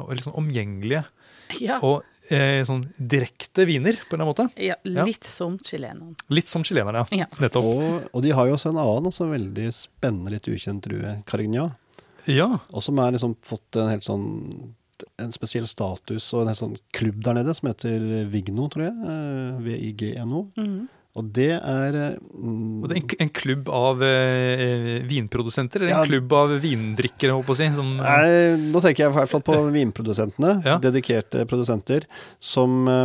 og 0.00 0.14
litt 0.16 0.24
sånn 0.26 0.38
omgjengelige 0.40 1.04
Ja, 1.60 1.78
og 1.82 2.04
eh, 2.30 2.60
sånn 2.64 2.84
direkte 2.96 3.66
viner, 3.68 3.98
på 4.08 4.14
en 4.16 4.20
eller 4.20 4.30
annen 4.30 4.48
måte. 4.48 4.62
ja 4.62 4.76
Ja. 4.84 5.04
litt 5.04 5.24
som 5.28 5.58
chileneren. 5.58 6.14
Litt 6.30 6.48
som 6.48 6.62
chileneren, 6.64 7.04
ja. 7.10 7.24
Ja. 7.24 7.26
Nettopp. 7.42 7.64
Og, 7.64 8.08
og 8.14 8.22
de 8.22 8.30
har 8.36 8.46
jo 8.46 8.54
også 8.56 8.70
en 8.70 8.78
annen 8.80 9.08
også 9.10 9.28
veldig 9.30 9.68
spennende, 9.74 10.30
litt 10.36 10.46
ukjent 10.48 10.82
drue, 10.86 11.22
Carignan. 11.26 11.72
Ja, 12.26 12.60
Og 12.70 12.82
som 12.84 12.96
har 12.98 13.10
liksom 13.12 13.34
fått 13.42 13.76
en 13.80 13.88
helt 13.90 14.04
sånn 14.06 14.74
en 15.18 15.32
spesiell 15.32 15.64
status 15.66 16.26
og 16.36 16.42
en 16.42 16.50
helt 16.52 16.58
sånn 16.60 16.74
klubb 16.92 17.22
der 17.24 17.38
nede 17.38 17.54
som 17.56 17.70
heter 17.70 18.26
Vigno, 18.28 18.68
tror 18.68 18.84
jeg. 18.84 18.94
eh, 19.08 19.60
V-I-G-N-O. 19.64 20.42
Mhm. 20.60 20.88
Og 21.20 21.30
det 21.36 21.48
er 21.58 21.96
eh, 22.00 22.18
mm, 22.32 22.82
og 22.82 22.88
det 22.90 22.96
er 22.96 23.00
en, 23.02 23.14
en 23.26 23.32
klubb 23.36 23.70
av 23.76 24.02
eh, 24.06 25.00
vinprodusenter, 25.10 25.84
eller 25.84 25.92
Ja. 25.94 26.02
en 26.02 26.08
klubb 26.10 26.32
av 26.40 26.54
vindrikkere, 26.62 27.34
holdt 27.36 27.48
på 27.50 27.56
å 27.56 27.60
si. 27.60 27.68
Som, 27.76 27.94
eh, 28.00 28.06
Nei, 28.06 28.70
nå 28.72 28.80
tenker 28.84 29.04
jeg 29.06 29.12
i 29.12 29.18
hvert 29.18 29.32
fall 29.34 29.44
på 29.46 29.58
vinprodusentene. 29.78 30.54
Ja. 30.66 30.78
Dedikerte 30.82 31.44
produsenter 31.50 32.06
som 32.40 32.80
eh, 32.88 33.04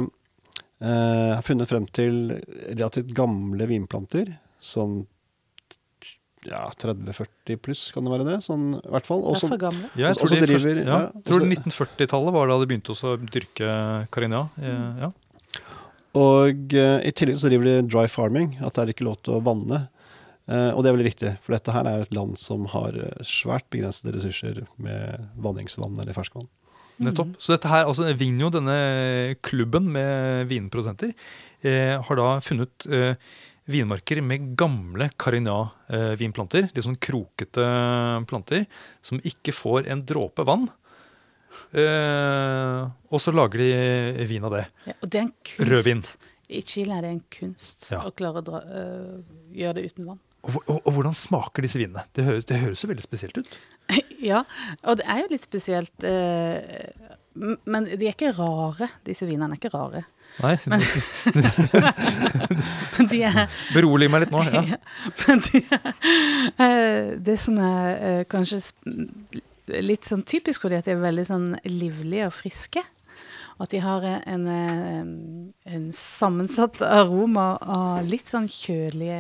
eh, 0.86 1.34
har 1.36 1.44
funnet 1.48 1.68
frem 1.72 1.86
til 1.92 2.40
relativt 2.72 3.12
gamle 3.18 3.68
vinplanter. 3.70 4.38
Som 4.66 5.04
ja, 6.46 6.68
30-40 6.78 7.58
pluss, 7.58 7.88
kan 7.94 8.06
det 8.06 8.12
være 8.14 8.26
det? 8.28 8.36
Sånn, 8.46 8.76
i 8.78 8.90
hvert 8.94 9.08
fall. 9.08 9.24
Det 9.26 9.32
er 9.34 9.50
for 9.50 9.62
gamle. 9.64 9.88
Ja, 9.98 10.12
jeg 10.12 10.18
tror, 10.20 10.30
de 10.30 10.42
driver- 10.46 10.78
ja, 10.78 10.86
ja, 10.86 10.98
jeg 11.16 11.24
tror 11.26 11.46
1940-tallet 11.50 12.36
var 12.36 12.52
da 12.52 12.58
de 12.62 12.68
begynte 12.70 12.94
også 12.94 13.16
å 13.16 13.20
dyrke 13.34 13.70
Carignan. 14.14 14.52
Eh, 14.62 15.06
Ja. 15.08 15.10
Og 16.16 16.76
eh, 16.76 17.00
i 17.06 17.14
tillegg 17.16 17.40
så 17.42 17.52
driver 17.52 17.68
de 17.68 17.76
dry 17.90 18.06
farming, 18.12 18.56
at 18.64 18.76
det 18.76 18.84
er 18.84 18.94
ikke 18.94 19.08
lov 19.08 19.20
til 19.26 19.38
å 19.38 19.44
vanne. 19.46 19.86
Eh, 20.46 20.70
og 20.72 20.84
det 20.84 20.90
er 20.90 20.98
veldig 20.98 21.10
viktig, 21.10 21.32
for 21.44 21.56
dette 21.58 21.74
her 21.74 21.88
er 21.90 21.98
jo 21.98 22.06
et 22.06 22.16
land 22.16 22.38
som 22.40 22.68
har 22.72 22.96
eh, 23.00 23.26
svært 23.26 23.68
begrensede 23.74 24.14
ressurser 24.16 24.62
med 24.82 25.26
vanningsvann 25.42 25.98
eller 25.98 26.16
ferskvann. 26.16 26.48
Nettopp. 27.04 27.34
Så 27.44 27.52
dette 27.52 27.68
her, 27.68 27.90
altså 27.90 28.08
Vinjo, 28.16 28.52
denne 28.54 29.36
klubben 29.44 29.90
med 29.92 30.48
vinprodusenter, 30.52 31.12
eh, 31.66 31.96
har 32.00 32.20
da 32.22 32.30
funnet 32.46 32.88
eh, 32.88 33.18
vinmarker 33.68 34.22
med 34.24 34.54
gamle 34.60 35.10
Carignan-vinplanter. 35.20 36.70
litt 36.70 36.86
sånn 36.86 37.02
krokete 37.02 37.66
planter 38.30 38.68
som 39.04 39.20
ikke 39.26 39.56
får 39.56 39.90
en 39.92 40.06
dråpe 40.06 40.46
vann. 40.48 40.70
Eh, 41.76 42.82
og 43.12 43.20
så 43.24 43.34
lager 43.36 43.58
de 43.64 44.28
vin 44.30 44.46
av 44.48 44.56
det. 44.58 44.66
Ja, 44.88 44.94
og 45.02 45.10
det 45.12 45.20
er 45.20 45.26
en 45.28 45.34
kunst. 45.44 45.70
Rødvin. 45.72 46.04
I 46.56 46.62
Chile 46.62 46.94
er 46.98 47.02
det 47.02 47.10
en 47.16 47.24
kunst 47.34 47.88
Ja. 47.92 48.04
å 48.06 48.12
klare 48.14 48.42
å 48.42 48.46
dra, 48.46 48.60
øh, 48.62 49.20
gjøre 49.58 49.74
det 49.80 49.86
uten 49.92 50.06
vann. 50.12 50.20
Og, 50.46 50.60
og, 50.70 50.78
og 50.86 50.92
hvordan 50.94 51.16
smaker 51.18 51.66
disse 51.66 51.80
vinene? 51.82 52.04
Det 52.14 52.24
høres, 52.28 52.46
det 52.46 52.60
høres 52.62 52.84
jo 52.84 52.90
veldig 52.92 53.04
spesielt 53.06 53.38
ut. 53.42 53.56
ja, 54.32 54.44
og 54.86 55.00
det 55.00 55.08
er 55.10 55.24
jo 55.24 55.32
litt 55.32 55.48
spesielt. 55.48 55.96
øh, 56.06 56.62
men 57.66 57.84
de 57.90 58.06
er 58.08 58.14
ikke 58.14 58.30
rare. 58.38 58.88
Disse 59.04 59.26
vinene 59.28 59.58
er 59.58 59.60
ikke 59.60 59.74
rare. 59.74 60.06
Nei, 60.44 60.54
Men 62.98 63.10
de 63.12 63.20
er 63.28 63.42
Berolig 63.74 64.08
meg 64.12 64.26
litt 64.26 64.34
nå. 64.34 64.44
Ja. 64.48 64.62
Ja, 64.76 64.80
men 65.28 65.42
de, 65.48 65.62
eh, 66.62 67.12
det 67.26 67.38
som 67.42 67.58
er 67.60 67.98
eh, 67.98 68.22
kanskje 68.32 68.62
sp- 68.64 69.42
litt 69.68 70.06
sånn 70.10 70.26
typisk 70.28 70.66
for 70.66 70.74
dem, 70.74 70.84
at 70.84 70.88
de 70.88 70.96
er 70.96 71.02
veldig 71.04 71.26
sånn 71.30 71.50
livlige 71.68 72.30
og 72.30 72.36
friske. 72.38 72.84
Og 73.56 73.68
at 73.68 73.72
de 73.72 73.82
har 73.84 74.06
en, 74.06 74.48
eh, 74.52 75.76
en 75.76 75.86
sammensatt 75.96 76.82
aroma 76.84 77.54
av 77.62 78.08
litt 78.08 78.32
sånn 78.32 78.50
kjølige 78.52 79.20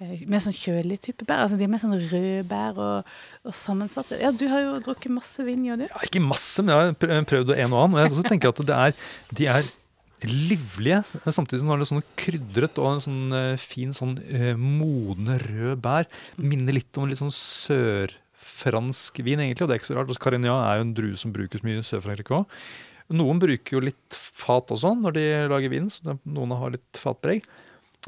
eh, 0.00 0.22
Mer 0.32 0.40
sånn 0.40 0.56
kjølig 0.56 0.96
type 1.04 1.26
bær. 1.28 1.42
Altså 1.44 1.58
de 1.60 1.66
er 1.66 1.68
mer 1.68 1.82
sånn 1.82 1.92
røde 1.92 2.46
bær 2.48 2.78
og, 2.80 3.10
og 3.44 3.52
sammensatte. 3.52 4.16
Ja, 4.16 4.30
du 4.32 4.46
har 4.48 4.62
jo 4.64 4.78
drukket 4.86 5.12
masse 5.12 5.44
vin, 5.44 5.66
gjør 5.66 5.82
du? 5.82 5.84
Ja, 5.90 6.00
ikke 6.06 6.22
masse, 6.24 6.64
men 6.64 6.72
jeg 6.72 6.94
har 6.96 7.26
prøvd 7.28 7.52
en 7.52 7.76
og 7.76 7.82
annen. 7.82 7.98
Og 7.98 8.00
jeg 8.00 8.14
også 8.14 8.24
tenker 8.30 8.54
at 8.54 8.72
er, 8.78 8.96
de 9.36 9.50
er 9.52 9.68
livlige, 10.24 11.02
samtidig 11.20 11.60
som 11.60 11.68
de 11.68 11.76
har 11.76 11.84
sånn 11.88 12.08
krydret 12.16 12.80
og 12.80 12.94
en 12.94 13.04
sånn 13.04 13.36
eh, 13.36 13.60
fin 13.60 13.92
sånn 13.96 14.16
modne 14.56 15.36
rød 15.44 15.84
bær. 15.84 16.08
Minner 16.40 16.80
litt 16.80 16.96
om 16.96 17.12
litt 17.12 17.20
sånn 17.20 17.36
sørfransk 18.50 19.22
vin, 19.24 19.40
egentlig, 19.40 19.62
og 19.64 19.68
det 19.70 19.76
er 19.76 19.80
ikke 19.82 19.92
så 19.92 19.96
rart. 19.98 20.10
Altså, 20.10 20.22
Carignan 20.24 20.60
er 20.64 20.76
jo 20.80 20.86
en 20.88 20.94
drue 20.96 21.16
som 21.20 21.32
brukes 21.34 21.62
mye 21.66 21.80
i 21.80 21.86
Sør-Frankrike 21.86 22.36
òg. 22.42 22.60
Noen 23.10 23.40
bruker 23.42 23.74
jo 23.74 23.80
litt 23.82 24.14
fat 24.14 24.70
og 24.70 24.78
sånn 24.78 25.00
når 25.02 25.16
de 25.16 25.24
lager 25.50 25.72
vin, 25.72 25.88
så 25.90 26.14
noen 26.24 26.52
har 26.54 26.70
litt 26.76 27.00
fatpreg. 27.00 27.42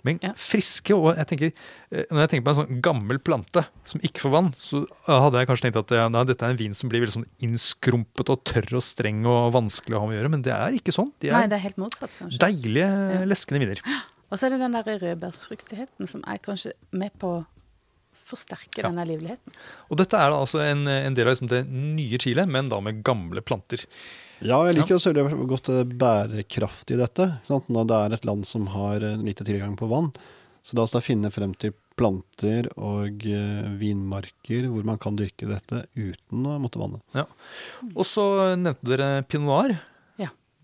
Men 0.06 0.16
friske, 0.40 0.94
og 0.96 1.18
jeg 1.18 1.26
tenker, 1.28 1.50
eh, 1.92 2.06
når 2.08 2.22
jeg 2.22 2.28
tenker 2.32 2.44
på 2.46 2.52
en 2.54 2.60
sånn 2.62 2.78
gammel 2.80 3.18
plante 3.20 3.66
som 3.84 4.00
ikke 4.00 4.22
får 4.24 4.30
vann, 4.32 4.54
så 4.56 4.86
hadde 5.04 5.36
jeg 5.42 5.48
kanskje 5.50 5.66
tenkt 5.66 5.80
at 5.82 5.92
nei, 6.14 6.22
dette 6.30 6.46
er 6.46 6.54
en 6.54 6.56
vin 6.62 6.72
som 6.78 6.88
blir 6.88 7.02
veldig 7.02 7.12
sånn 7.18 7.26
innskrumpet 7.44 8.30
og 8.32 8.40
tørr 8.48 8.72
og 8.78 8.82
streng 8.86 9.26
og 9.28 9.50
vanskelig 9.52 9.98
å 9.98 10.00
ha 10.00 10.06
med 10.08 10.16
å 10.16 10.20
gjøre, 10.22 10.30
men 10.32 10.42
det 10.46 10.54
er 10.56 10.78
ikke 10.78 10.94
sånn. 10.96 11.10
De 11.20 11.28
Nei, 11.34 11.42
er 11.44 11.48
det 11.52 11.58
er 11.58 11.66
helt 11.66 11.76
motsatt, 11.82 12.10
kanskje. 12.18 12.38
deilige, 12.40 12.88
Ja. 12.88 13.24
leskende 13.28 13.60
viner. 13.66 13.82
Og 14.32 14.38
så 14.38 14.46
er 14.46 14.50
det 14.56 14.60
den 14.60 14.72
der 14.72 14.98
rødbærsfruktigheten 15.02 16.08
som 16.08 16.24
er 16.26 16.38
kanskje 16.38 16.72
med 16.92 17.12
på 17.20 17.44
å 18.32 18.36
forsterke 18.36 18.80
Ja. 18.82 18.88
denne 18.90 19.04
livligheten. 19.08 19.54
Og 19.90 20.00
dette 20.00 20.18
er 20.18 20.32
da 20.32 20.40
altså 20.40 20.62
en, 20.64 20.86
en 20.88 21.14
del 21.14 21.28
av 21.28 21.34
liksom 21.36 21.50
det 21.52 21.62
nye 21.68 22.18
Chile, 22.22 22.46
men 22.48 22.68
da 22.72 22.80
med 22.80 23.02
gamle 23.06 23.44
planter. 23.44 23.84
Ja, 24.42 24.58
jeg 24.66 24.74
liker 24.80 24.96
også 24.96 25.12
veldig 25.14 25.46
godt 25.52 25.68
bærekraftig 26.00 26.96
i 26.96 27.02
dette. 27.02 27.28
Sant? 27.46 27.68
Når 27.70 27.86
det 27.92 27.98
er 28.00 28.16
et 28.16 28.24
land 28.26 28.48
som 28.48 28.66
har 28.74 29.04
eh, 29.06 29.20
lite 29.22 29.44
tilgang 29.46 29.76
på 29.78 29.86
vann. 29.92 30.10
Så 30.62 30.74
la 30.78 30.84
oss 30.86 30.94
da 30.94 31.00
finne 31.02 31.30
frem 31.34 31.54
til 31.58 31.74
planter 31.98 32.66
og 32.80 33.22
eh, 33.28 33.68
vinmarker 33.78 34.66
hvor 34.72 34.84
man 34.88 34.98
kan 35.02 35.14
dyrke 35.18 35.46
dette 35.50 35.84
uten 35.94 36.46
å 36.48 36.56
måtte 36.62 36.80
vanne. 36.80 37.02
Og 37.92 38.04
så 38.08 38.24
nevnte 38.58 38.88
dere 38.94 39.08
pinot 39.28 39.46
noir. 39.50 39.74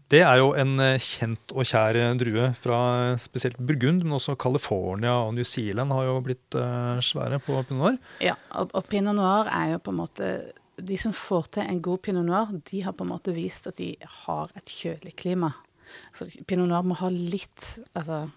Det 0.09 0.23
er 0.25 0.39
jo 0.41 0.55
en 0.57 0.79
eh, 0.81 1.03
kjent 1.05 1.53
og 1.53 1.67
kjær 1.69 1.97
eh, 2.01 2.15
drue 2.17 2.47
fra 2.57 2.79
eh, 3.11 3.19
spesielt 3.21 3.59
Burgund, 3.61 4.07
men 4.07 4.17
også 4.17 4.39
California 4.41 5.13
og 5.27 5.35
New 5.37 5.45
Zealand 5.45 5.93
har 5.93 6.07
jo 6.09 6.15
blitt 6.25 6.57
svære 7.05 7.41
på 7.45 7.53
pinot 7.53 7.75
noir. 7.77 7.99
Ja, 8.25 8.39
og 8.57 8.89
pinot 8.89 9.19
noir 9.19 9.51
er 9.53 9.75
jo 9.75 9.83
på 9.85 9.93
en 9.93 10.01
måte 10.01 10.31
De 10.79 10.97
som 10.97 11.13
får 11.13 11.49
til 11.59 11.67
en 11.67 11.83
god 11.83 11.99
pinot 12.07 12.25
noir, 12.25 12.53
de 12.71 12.83
har 12.87 12.95
på 12.95 13.05
en 13.05 13.11
måte 13.11 13.35
vist 13.37 13.67
at 13.67 13.77
de 13.81 13.97
har 14.25 14.53
et 14.57 14.71
kjølig 14.71 15.17
klima. 15.19 15.53
For 16.17 16.31
pinot 16.47 16.71
noir 16.71 16.87
må 16.87 16.97
ha 17.01 17.09
litt 17.11 17.65
Altså 17.97 18.29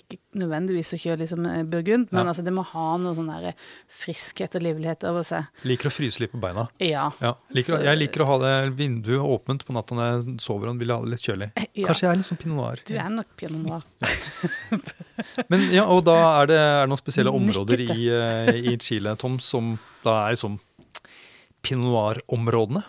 ikke 0.00 0.18
nødvendigvis 0.38 0.92
å 0.94 0.98
kjøre 1.00 1.26
som 1.28 1.44
eh, 1.46 1.62
burgund, 1.64 2.08
men 2.12 2.24
Ja. 2.24 2.30
altså 2.32 2.44
det 2.44 2.52
må 2.52 2.64
ha 2.64 2.96
noe 2.98 3.14
sånn 3.14 3.28
der 3.32 3.54
friskhet 3.88 4.54
og 4.54 4.62
livlighet 4.62 5.04
over 5.08 5.22
seg. 5.26 5.46
Liker 5.64 5.88
å 5.88 5.92
fryse 5.94 6.20
litt 6.20 6.32
på 6.32 6.40
beina. 6.40 6.68
Ja. 6.80 7.10
Ja, 7.20 7.34
liker, 7.52 7.76
Så- 7.78 7.82
jeg 7.84 7.98
liker 7.98 8.22
å 8.22 8.26
ha 8.26 8.38
det 8.38 8.54
vinduet 8.76 9.20
åpent 9.20 9.64
på 9.64 9.72
natta 9.72 9.94
når 9.94 10.10
jeg 10.26 10.40
sover 10.40 10.68
og 10.68 10.78
vil 10.78 10.90
ha 10.94 11.00
det 11.00 11.10
litt 11.10 11.20
kjølig. 11.26 11.50
ja. 11.74 11.86
Kanskje 11.86 12.06
jeg 12.06 12.12
er 12.12 12.16
litt 12.16 12.30
sånn 12.30 12.38
pinot 12.42 12.56
noir. 12.56 12.82
Du 12.86 12.94
er 12.94 13.08
nok 13.10 13.36
pinot 13.36 13.64
noir. 13.66 13.82
Men 15.50 15.70
ja, 15.72 15.84
og 15.90 16.04
da 16.06 16.16
er 16.42 16.46
det, 16.50 16.56
er 16.58 16.82
det 16.86 16.90
noen 16.92 17.00
spesielle 17.02 17.32
områder 17.34 17.82
i, 17.86 18.08
eh, 18.12 18.52
i 18.72 18.76
Chile, 18.82 19.16
Tom, 19.16 19.38
som 19.40 19.78
da 20.04 20.26
er 20.26 20.36
liksom 20.36 20.58
pinot 21.62 21.90
noir-områdene? 21.90 22.84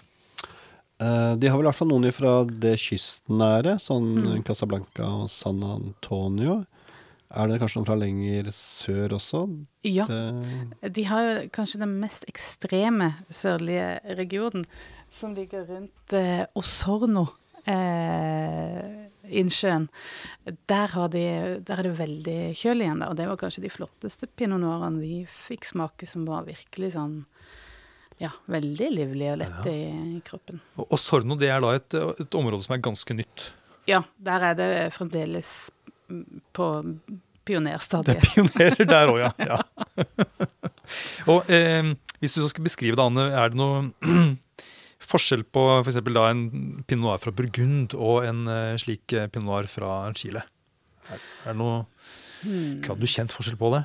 Eh, 1.00 1.36
de 1.38 1.48
har 1.50 1.58
vel 1.60 1.68
i 1.68 1.70
hvert 1.70 1.78
fall 1.78 1.92
noen 1.92 2.10
fra 2.16 2.32
det 2.46 2.76
kystnære, 2.82 3.76
sånn 3.82 4.08
Mm. 4.18 4.44
Casablanca 4.48 5.06
og 5.06 5.30
San 5.30 5.62
Antonio. 5.64 6.66
Er 7.28 7.50
det 7.50 7.58
kanskje 7.60 7.82
noen 7.82 7.88
fra 7.90 7.98
lenger 8.00 8.52
sør 8.56 9.18
også? 9.18 9.42
Ja. 9.84 10.06
Det, 10.08 10.94
De 10.96 11.04
har 11.10 11.26
jo 11.26 11.34
kanskje 11.56 11.82
den 11.84 11.98
mest 12.00 12.24
ekstreme 12.30 13.12
sørlige 13.28 13.98
regionen, 14.16 14.64
som 15.12 15.36
ligger 15.36 15.68
rundt 15.68 16.16
eh, 16.16 16.46
Osorno. 16.56 17.28
Eh, 17.68 19.08
innsjøen. 19.28 19.90
Der, 20.72 20.94
har 20.94 21.10
de, 21.12 21.24
der 21.68 21.82
er 21.82 21.90
det 21.90 21.98
veldig 21.98 22.40
kjølig 22.56 22.86
igjen, 22.88 23.02
da, 23.04 23.10
og 23.12 23.18
det 23.20 23.28
var 23.28 23.40
kanskje 23.42 23.66
de 23.66 23.72
flotteste 23.74 24.30
pinot 24.40 24.62
noirene 24.64 25.02
vi 25.04 25.26
fikk 25.28 25.68
smake, 25.68 26.08
som 26.08 26.24
var 26.30 26.48
virkelig 26.48 26.94
sånn 26.96 27.18
ja, 28.24 28.32
veldig 28.50 28.88
livlig 28.96 29.28
og 29.34 29.42
lette 29.44 29.74
i 29.74 30.22
kroppen. 30.26 30.62
Og, 30.78 30.88
og 30.88 31.02
Sorno 31.02 31.36
det 31.40 31.52
er 31.52 31.60
da 31.64 31.76
et, 31.76 31.98
et 32.24 32.40
område 32.40 32.64
som 32.66 32.78
er 32.78 32.86
ganske 32.88 33.20
nytt. 33.20 33.50
Ja, 33.88 34.02
der 34.16 34.48
er 34.50 34.56
det 34.58 34.72
fremdeles 34.96 35.52
på 36.54 36.68
Det 36.84 37.22
pionerstadiet. 37.48 38.18
er 38.18 38.34
pionerer 38.34 38.90
der 38.90 39.12
òg, 39.14 39.22
ja. 39.24 39.32
ja. 39.52 40.50
og 41.32 41.50
eh, 41.52 41.94
hvis 42.20 42.36
du 42.36 42.42
så 42.42 42.50
skal 42.52 42.68
beskrive 42.68 43.00
det, 43.00 43.06
Anne, 43.06 43.30
er 43.32 43.54
det 43.54 43.60
noe 43.60 43.88
forskjell 45.12 45.46
på 45.48 45.64
for 45.88 46.12
da 46.12 46.28
en 46.32 46.48
pinot 46.88 47.06
noir 47.06 47.24
fra 47.24 47.32
Burgund 47.32 47.96
og 47.96 48.28
en 48.28 48.48
eh, 48.52 48.76
slik 48.82 49.14
eh, 49.16 49.30
pinot 49.32 49.48
noir 49.48 49.72
fra 49.72 50.00
Chile? 50.18 50.44
Er, 51.08 51.22
er 51.46 51.54
det 51.54 51.60
noe 51.62 51.86
Hmm. 52.46 52.84
Hadde 52.86 53.02
du 53.02 53.10
kjent 53.10 53.34
forskjell 53.34 53.58
på 53.60 53.72
det? 53.74 53.84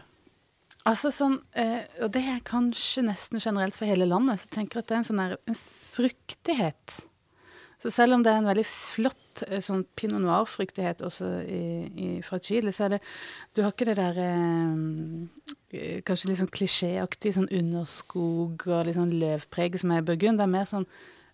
Altså 0.88 1.12
sånn, 1.14 1.36
eh, 1.54 1.84
og 2.02 2.10
det 2.14 2.24
er 2.26 2.40
kanskje 2.46 3.04
nesten 3.06 3.40
generelt 3.42 3.76
for 3.76 3.86
hele 3.86 4.08
landet, 4.08 4.40
så 4.42 4.48
jeg 4.48 4.56
tenker 4.56 4.82
at 4.82 4.88
det 4.90 4.96
er 4.96 5.00
en 5.00 5.06
sånn 5.06 5.20
der, 5.22 5.34
en 5.46 5.58
fruktighet. 5.94 6.96
Så 7.82 7.90
selv 7.90 8.14
om 8.16 8.22
det 8.22 8.30
er 8.30 8.40
en 8.40 8.46
veldig 8.46 8.64
flott 8.68 9.42
eh, 9.48 9.62
sånn 9.64 9.82
pinot 9.98 10.22
noir-fruktighet 10.22 11.02
også 11.02 11.30
i, 11.42 11.62
i, 11.90 12.10
fra 12.22 12.38
Chile, 12.42 12.74
så 12.74 12.86
er 12.86 12.96
det 12.96 13.00
Du 13.56 13.64
har 13.64 13.72
ikke 13.74 13.88
det 13.90 13.96
der 13.98 14.20
eh, 14.22 14.76
eh, 15.74 15.96
kanskje 16.06 16.30
litt 16.30 16.42
sånn 16.42 16.52
klisjéaktig 16.54 17.34
sånn 17.38 17.50
underskog 17.50 18.68
og 18.68 18.86
litt 18.86 19.00
sånn 19.00 19.16
løvpreg 19.22 19.80
som 19.82 19.94
er 19.94 20.04
i 20.04 20.06
Burgund. 20.12 20.38
Det 20.38 20.46
er 20.46 20.54
mer 20.54 20.70
sånn 20.70 20.86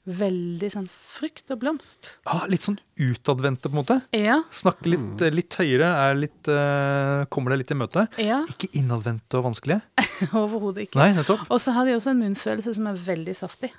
veldig 0.09 0.69
sånn 0.73 0.87
frukt 0.89 1.51
og 1.53 1.61
blomst. 1.63 2.15
Ah, 2.29 2.47
litt 2.49 2.65
sånn 2.65 2.79
utadvendte, 2.97 3.69
på 3.69 3.77
en 3.77 3.81
måte. 3.83 3.97
Ja, 4.17 4.41
Snakke 4.55 4.89
litt, 4.89 5.23
eh, 5.25 5.35
litt 5.35 5.57
høyere, 5.59 5.91
er 6.07 6.17
litt, 6.17 6.49
uh, 6.49 7.27
kommer 7.33 7.53
det 7.53 7.61
litt 7.63 7.75
i 7.75 7.79
møte. 7.79 8.07
ja. 8.17 8.41
Ikke 8.49 8.71
innadvendte 8.79 9.39
og 9.39 9.51
vanskelige. 9.51 9.83
Overhodet 10.33 10.89
ikke. 10.89 11.01
Nei, 11.01 11.13
nettopp. 11.19 11.45
Og 11.51 11.61
så 11.61 11.77
har 11.77 11.89
de 11.89 11.97
også 11.99 12.15
en 12.15 12.23
munnfølelse 12.25 12.75
som 12.79 12.89
er 12.89 13.03
veldig 13.05 13.37
saftig. 13.37 13.73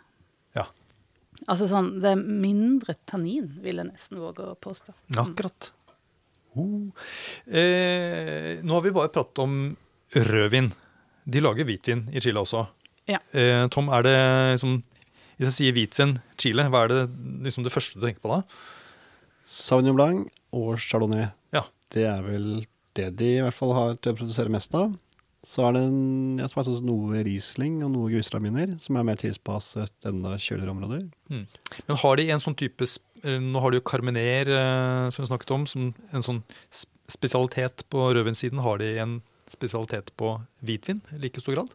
Ja. 0.57 0.67
Altså 1.49 1.67
sånn, 1.69 1.95
Det 2.01 2.13
er 2.13 2.19
mindre 2.19 2.95
tannin, 3.09 3.47
vil 3.63 3.81
jeg 3.81 3.89
nesten 3.89 4.21
våge 4.21 4.45
å 4.51 4.57
påstå. 4.59 4.93
Akkurat. 5.17 5.71
Uh. 6.57 6.89
Eh, 7.45 8.59
nå 8.65 8.75
har 8.75 8.83
vi 8.85 8.93
bare 8.93 9.11
pratet 9.13 9.41
om 9.43 9.55
rødvin. 10.13 10.71
De 11.29 11.41
lager 11.41 11.67
hvitvin 11.67 12.07
i 12.13 12.21
Chile 12.21 12.41
også. 12.41 12.65
Ja. 13.09 13.21
Eh, 13.33 13.65
Tom, 13.73 13.89
er 13.89 14.05
det 14.05 14.17
liksom 14.53 14.83
Hvis 15.39 15.47
jeg 15.47 15.55
sier 15.55 15.73
hvitvin 15.73 16.17
Chile, 16.37 16.65
hva 16.69 16.83
er 16.83 16.91
det 16.91 17.03
liksom 17.45 17.63
det 17.63 17.71
første 17.71 17.97
du 17.97 18.03
tenker 18.03 18.21
på 18.21 18.33
da? 18.33 18.41
Sauvignon 19.47 19.95
Blanc 19.95 20.33
og 20.51 20.73
Chardonnay. 20.83 21.29
Ja. 21.55 21.63
Det 21.93 22.03
er 22.05 22.25
vel 22.25 22.65
det 22.97 23.13
de 23.21 23.29
i 23.37 23.43
hvert 23.45 23.55
fall 23.55 23.71
har 23.77 23.95
til 23.97 24.11
å 24.11 24.17
produsere 24.19 24.51
mest 24.51 24.75
av. 24.75 24.91
Så 25.45 25.63
er 25.69 25.71
det 25.77 25.81
en, 25.87 26.37
jeg 26.41 26.51
smakte 26.51 26.73
også 26.73 26.83
noe 26.83 27.21
Riesling 27.23 27.77
og 27.85 27.93
noe 27.93 28.09
grusraminer, 28.11 28.73
som 28.83 28.97
er 28.99 29.05
mer 29.07 29.15
tilpasset 29.21 30.07
enda 30.09 30.33
kjøligere 30.35 30.73
områder. 30.73 31.05
Men 31.31 31.99
har 32.01 32.19
de 32.19 32.25
en 32.33 32.41
sånn 32.43 32.57
type 32.59 32.83
eh, 32.83 33.37
Nå 33.39 33.61
har 33.63 33.71
de 33.71 33.79
jo 33.79 33.85
Carmener, 33.87 34.51
eh, 34.51 35.05
som 35.15 35.23
vi 35.23 35.29
snakket 35.31 35.53
om, 35.55 35.63
som 35.69 35.93
en 36.11 36.25
sånn 36.25 36.41
spesialitet 37.09 37.85
på 37.89 38.09
rødvinssiden. 38.17 38.59
Har 38.65 38.81
de 38.83 38.91
en 38.99 39.15
spesialitet 39.49 40.11
på 40.19 40.35
hvitvin 40.61 40.99
i 41.15 41.21
like 41.23 41.39
stor 41.41 41.55
grad? 41.55 41.71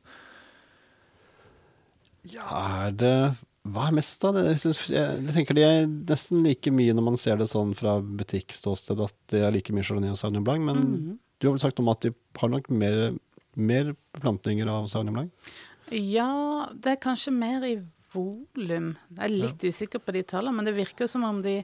Ja, 2.30 2.46
er 2.86 2.94
det 2.96 3.16
Hva 3.64 3.86
er 3.88 3.96
mest, 3.96 4.18
da? 4.20 4.30
Det, 4.36 4.42
jeg, 4.52 4.60
synes, 4.60 4.80
jeg, 4.92 5.20
jeg 5.24 5.34
tenker 5.38 5.56
de 5.56 5.62
er 5.64 5.86
nesten 5.88 6.42
like 6.44 6.68
mye 6.72 6.92
når 6.96 7.06
man 7.06 7.16
ser 7.20 7.38
det 7.40 7.46
sånn 7.48 7.72
fra 7.76 7.96
butikkståsted, 8.04 9.00
at 9.08 9.14
det 9.32 9.40
er 9.40 9.54
like 9.56 9.72
mye 9.72 9.84
Chardonnay 9.88 10.12
og 10.12 10.18
Sauvignon 10.20 10.44
Blanc, 10.44 10.66
men 10.68 10.82
Mhm. 10.84 11.14
du 11.40 11.48
har 11.48 11.54
vel 11.56 11.62
sagt 11.64 11.80
om 11.80 11.88
at 11.88 12.04
de 12.04 12.12
har 12.40 12.48
nok 12.52 12.68
mer, 12.70 13.14
mer 13.56 13.94
beplantninger 14.16 14.68
av 14.70 14.88
Sauvignon 14.92 15.18
Blanc? 15.18 15.52
Ja, 15.92 16.70
det 16.72 16.94
er 16.94 17.02
kanskje 17.02 17.34
mer 17.34 17.64
i 17.66 17.76
volum. 18.14 18.92
Jeg 19.10 19.24
er 19.26 19.32
litt 19.32 19.64
usikker 19.66 20.02
på 20.02 20.14
de 20.14 20.22
tallene, 20.26 20.54
men 20.56 20.68
det 20.68 20.76
virker 20.76 21.08
som 21.10 21.24
om 21.26 21.40
de, 21.44 21.58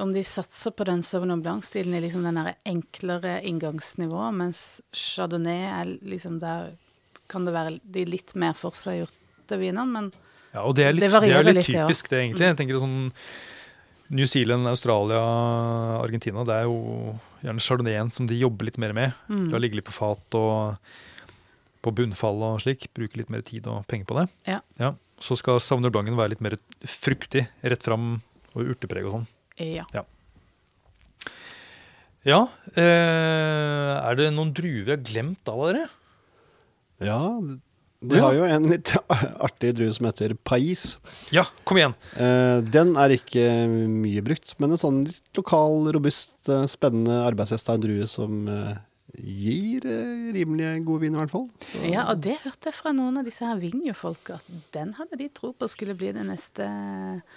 om 0.00 0.14
de 0.14 0.22
satser 0.26 0.72
på 0.76 0.86
den 0.88 1.04
Sauvignon 1.06 1.42
Blanc-stilen 1.44 1.96
i 1.96 2.02
liksom 2.06 2.24
den 2.26 2.40
enklere 2.68 3.38
inngangsnivået, 3.46 4.36
mens 4.40 4.64
Chardonnay 4.96 5.66
er 5.68 5.92
liksom 6.00 6.40
der 6.42 6.72
kan 7.30 7.46
det 7.46 7.54
være 7.54 7.78
de 7.84 8.04
litt 8.08 8.34
mer 8.38 8.56
forseggjorte 8.58 9.60
vinene, 9.60 9.86
men 9.86 10.10
Ja, 10.50 10.64
og 10.64 10.74
det 10.74 10.88
er 10.88 10.96
litt, 10.96 11.04
Det 11.04 11.20
det 11.22 11.30
er 11.30 11.46
litt 11.46 11.60
litt, 11.60 11.68
ja. 11.70 11.84
typisk, 11.86 12.10
det, 12.10 12.24
egentlig. 12.24 12.48
Jeg 12.48 12.58
tenker 12.58 12.82
sånn 12.82 13.12
New 14.10 14.26
Zealand, 14.26 14.66
Australia, 14.66 15.20
Argentina, 16.00 16.42
det 16.42 16.56
er 16.56 16.66
jo 16.66 17.14
gjerne 17.44 17.62
chardonnayen 17.62 18.10
som 18.10 18.26
de 18.26 18.40
jobber 18.40 18.66
litt 18.66 18.80
mer 18.82 18.92
med. 18.96 19.14
mm. 19.28 19.52
har 19.52 19.62
ligget 19.62 19.78
litt 19.78 19.86
på 19.86 19.94
fat 19.94 20.34
og 20.34 20.80
på 21.84 21.92
bunnfall 21.96 22.42
og 22.46 22.60
slik. 22.64 22.88
Bruke 22.96 23.20
litt 23.20 23.32
mer 23.32 23.44
tid 23.46 23.68
og 23.70 23.84
penger 23.90 24.08
på 24.10 24.18
det. 24.20 24.26
Ja. 24.48 24.92
Så 25.20 25.36
skal 25.40 25.60
Sauvignon 25.60 25.92
Blancen 25.94 26.18
være 26.18 26.34
litt 26.34 26.44
mer 26.44 26.56
fruktig, 26.88 27.46
rett 27.62 27.84
fram 27.84 28.14
og 28.54 28.72
urtepreg 28.74 29.06
og 29.08 29.18
sånn. 29.20 29.28
ja. 29.60 30.06
Ja, 32.20 32.42
eh, 32.76 33.94
er 33.96 34.16
det 34.18 34.26
noen 34.36 34.50
druer 34.52 34.82
vi 34.84 34.92
har 34.92 35.00
glemt 35.00 35.48
av 35.48 35.62
dere? 35.70 35.86
Ja, 37.00 37.20
de 38.00 38.20
har 38.20 38.36
jo 38.36 38.44
en 38.44 38.66
litt 38.68 38.92
artig 39.46 39.74
drue 39.78 39.92
som 39.96 40.08
heter 40.08 40.34
Pais. 40.44 40.98
Ja, 41.32 41.46
kom 41.68 41.80
igjen. 41.80 41.94
Eh, 42.20 42.60
den 42.64 42.92
er 43.00 43.12
ikke 43.16 43.46
mye 43.70 44.20
brukt, 44.24 44.52
men 44.60 44.72
en 44.76 44.80
sånn 44.80 45.02
litt 45.08 45.32
lokal, 45.36 45.88
robust, 45.96 46.38
eh, 46.52 46.66
spennende 46.68 47.22
arbeidshest 47.24 47.72
av 47.72 47.78
en 47.78 47.84
drue 47.84 48.08
som 48.08 48.44
eh, 48.52 48.78
gir 49.24 49.84
eh, 49.88 50.30
rimelig 50.34 50.84
god 50.86 51.00
vin, 51.02 51.14
i 51.14 51.18
hvert 51.20 51.32
fall. 51.32 51.46
Så- 51.70 51.82
ja, 51.92 52.04
og 52.10 52.20
det 52.24 52.38
hørte 52.44 52.70
jeg 52.70 52.74
fra 52.78 52.92
noen 52.96 53.18
av 53.20 53.24
disse 53.28 53.44
her 53.46 53.58
Vinjo-folka, 53.60 54.38
at 54.40 54.72
den 54.76 54.94
hadde 54.98 55.18
de 55.20 55.28
tro 55.28 55.52
på 55.52 55.68
skulle 55.70 55.96
bli 55.98 56.12
det 56.16 56.24
neste 56.26 56.66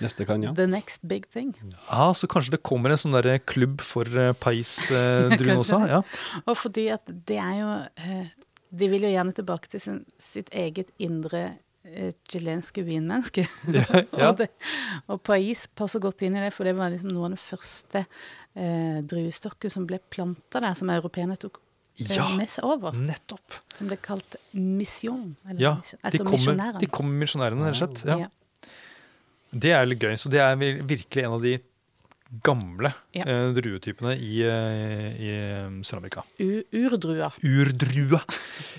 Neste 0.01 0.25
kan, 0.25 0.43
ja. 0.43 0.53
The 0.53 0.67
next 0.67 1.01
big 1.07 1.25
thing. 1.31 1.53
Ja, 1.89 2.11
Så 2.13 2.27
kanskje 2.27 2.51
det 2.57 2.63
kommer 2.63 2.91
en 2.93 2.97
sånn 3.01 3.15
der 3.17 3.37
klubb 3.39 3.81
for 3.81 4.05
eh, 4.07 4.33
Pais-druen 4.33 5.57
også? 5.63 5.81
Ja. 5.89 6.01
Og 6.45 6.57
fordi 6.57 6.87
at 6.93 7.03
det 7.07 7.37
er 7.41 7.59
jo 7.59 7.69
eh, 7.97 8.31
De 8.73 8.87
vil 8.89 9.03
jo 9.05 9.11
gjerne 9.13 9.33
tilbake 9.37 9.69
til 9.69 9.79
sin, 9.83 9.99
sitt 10.17 10.47
eget 10.49 10.87
indre 10.97 11.57
eh, 11.85 12.13
chilenske 12.29 12.81
vinmenneske. 12.83 13.43
ja. 14.17 14.31
og, 14.31 14.37
det, 14.39 14.47
og 15.07 15.21
Pais 15.21 15.67
passer 15.77 16.01
godt 16.01 16.23
inn 16.25 16.35
i 16.39 16.41
det, 16.41 16.53
for 16.55 16.65
det 16.65 16.73
var 16.77 16.89
liksom 16.89 17.11
noe 17.13 17.27
av 17.29 17.35
det 17.35 17.43
første 17.43 18.01
eh, 18.55 18.97
druestokken 19.05 19.69
som 19.69 19.85
ble 19.89 19.99
planta 20.09 20.61
der, 20.63 20.73
som 20.79 20.89
europeerne 20.89 21.37
tok 21.37 21.59
eh, 21.59 21.62
ja, 22.01 22.29
med 22.37 22.49
seg 22.49 22.65
over. 22.65 22.95
nettopp. 22.97 23.59
Som 23.77 23.87
ble 23.91 23.97
kalt 24.01 24.35
misjon. 24.53 25.35
Ja, 25.57 25.75
de 26.11 26.17
kommer, 26.23 26.79
de 26.79 26.87
kommer 26.89 27.19
misjonærene, 27.25 27.69
rett 27.69 27.81
og 27.81 27.83
slett. 27.83 28.05
Ja. 28.09 28.17
Ja. 28.25 28.71
Det 29.53 29.71
er 29.77 29.85
litt 29.85 30.01
gøy. 30.01 30.15
Så 30.17 30.31
det 30.33 30.39
er 30.41 30.55
virkelig 30.57 31.23
en 31.27 31.35
av 31.37 31.41
de 31.43 31.59
gamle 32.41 32.89
Ja. 33.13 33.27
eh, 33.29 33.51
druetypene 33.53 34.15
i, 34.17 34.39
eh, 34.41 35.09
i 35.21 35.27
eh, 35.29 35.67
Sør-Amerika. 35.85 36.23
Urdrua. 36.41 37.31
Urdrua. 37.43 38.23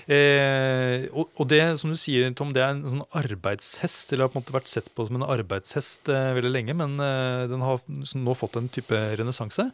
Eh, 0.05 1.07
og, 1.17 1.31
og 1.41 1.47
det 1.49 1.79
som 1.81 1.89
du 1.89 1.95
sier, 1.97 2.27
Tom, 2.37 2.51
det 2.53 2.61
er 2.61 2.75
en 2.75 2.83
sånn 2.85 3.01
arbeidshest. 3.17 4.11
Eller 4.13 4.27
har 4.27 4.29
på 4.29 4.37
en 4.37 4.43
måte 4.43 4.53
vært 4.53 4.69
sett 4.69 4.91
på 4.93 5.07
som 5.07 5.17
en 5.17 5.25
arbeidshest 5.25 6.11
eh, 6.13 6.27
veldig 6.37 6.51
lenge, 6.53 6.75
men 6.77 6.93
eh, 7.01 7.47
den 7.49 7.63
har 7.65 7.79
nå 7.89 8.35
fått 8.37 8.59
en 8.59 8.67
type 8.69 8.93
renessanse. 9.17 9.65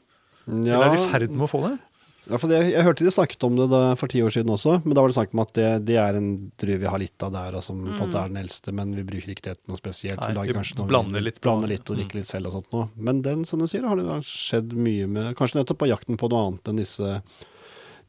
Eller 0.48 0.86
er 0.88 0.96
i 0.96 1.02
ferd 1.12 1.36
med 1.36 1.44
å 1.44 1.52
få 1.52 1.60
det? 1.65 1.74
Ja, 2.32 2.38
for 2.39 2.48
det, 2.48 2.62
jeg 2.72 2.86
hørte 2.86 3.04
de 3.04 3.12
snakket 3.12 3.44
om 3.44 3.58
det 3.60 3.65
da, 3.74 3.80
for 4.00 4.12
ti 4.12 4.22
år 4.24 4.32
siden 4.32 4.54
også, 4.54 4.78
men 4.86 4.96
da 4.96 5.04
var 5.04 5.12
det 5.12 5.17
snakk 5.17 5.34
om 5.36 5.41
at 5.44 5.50
det, 5.58 5.67
det 5.89 5.98
er 6.00 6.15
en 6.15 6.30
drue 6.62 6.80
vi 6.80 6.88
har 6.88 7.02
litt 7.02 7.26
av 7.28 7.34
der, 7.34 7.58
og 7.60 7.65
som 7.65 7.82
på 7.84 7.91
en 7.91 8.00
måte 8.00 8.22
er 8.22 8.32
den 8.32 8.39
eldste, 8.39 8.72
men 8.78 8.94
vi 8.96 9.04
bruker 9.10 9.34
ikke 9.34 9.50
det 9.50 9.56
til 9.58 9.74
noe 9.74 9.80
spesielt. 9.80 10.22
Nei, 10.22 10.30
vi 10.32 10.38
lager 10.38 10.58
kanskje 10.62 10.78
noe 10.80 10.88
blander 10.88 11.26
litt 11.26 11.41
blander 11.44 11.74
litt 11.74 11.91
og 11.91 12.00
drikker 12.00 12.22
litt 12.22 12.30
selv 12.30 12.48
og 12.48 12.56
sånt 12.56 12.70
noe. 12.72 12.88
Men 12.96 13.20
den, 13.26 13.44
som 13.50 13.60
du 13.60 13.67
sier, 13.67 13.84
har 13.84 14.00
det 14.00 14.22
skjedd 14.30 14.72
mye 14.80 15.10
med, 15.12 15.34
kanskje 15.39 15.60
nettopp 15.60 15.82
på 15.84 15.91
jakten 15.91 16.22
på 16.22 16.32
noe 16.32 16.46
annet 16.48 16.72
enn 16.72 16.80
disse 16.80 17.17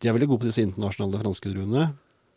De 0.03 0.11
er 0.11 0.15
veldig 0.15 0.31
gode 0.31 0.45
på 0.45 0.51
disse 0.53 0.63
internasjonale 0.69 1.25
franske 1.25 1.51
druene, 1.51 1.89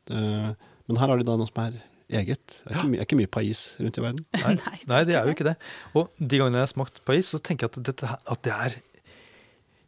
uh, 0.10 0.50
men 0.90 1.02
her 1.02 1.14
har 1.14 1.22
de 1.22 1.28
da 1.30 1.38
noe 1.38 1.52
som 1.52 1.62
er 1.68 1.78
eget. 2.10 2.60
Det 2.66 2.74
er 2.74 2.80
ikke, 2.80 2.90
my, 2.90 2.98
er 2.98 3.08
ikke 3.08 3.22
mye 3.22 3.34
pais 3.38 3.64
rundt 3.82 4.02
i 4.02 4.08
verden. 4.08 4.26
Nei, 4.42 4.58
nei, 4.92 5.06
det 5.06 5.20
er 5.22 5.30
jo 5.30 5.38
ikke 5.38 5.48
det. 5.52 5.56
Og 5.94 6.10
de 6.18 6.42
gangene 6.42 6.62
jeg 6.64 6.70
har 6.70 6.74
smakt 6.74 7.02
pais, 7.06 7.30
så 7.30 7.42
tenker 7.42 7.70
jeg 7.70 7.76
at, 7.76 7.88
dette, 7.94 8.18
at 8.18 8.46
det 8.46 8.58
er 8.58 8.78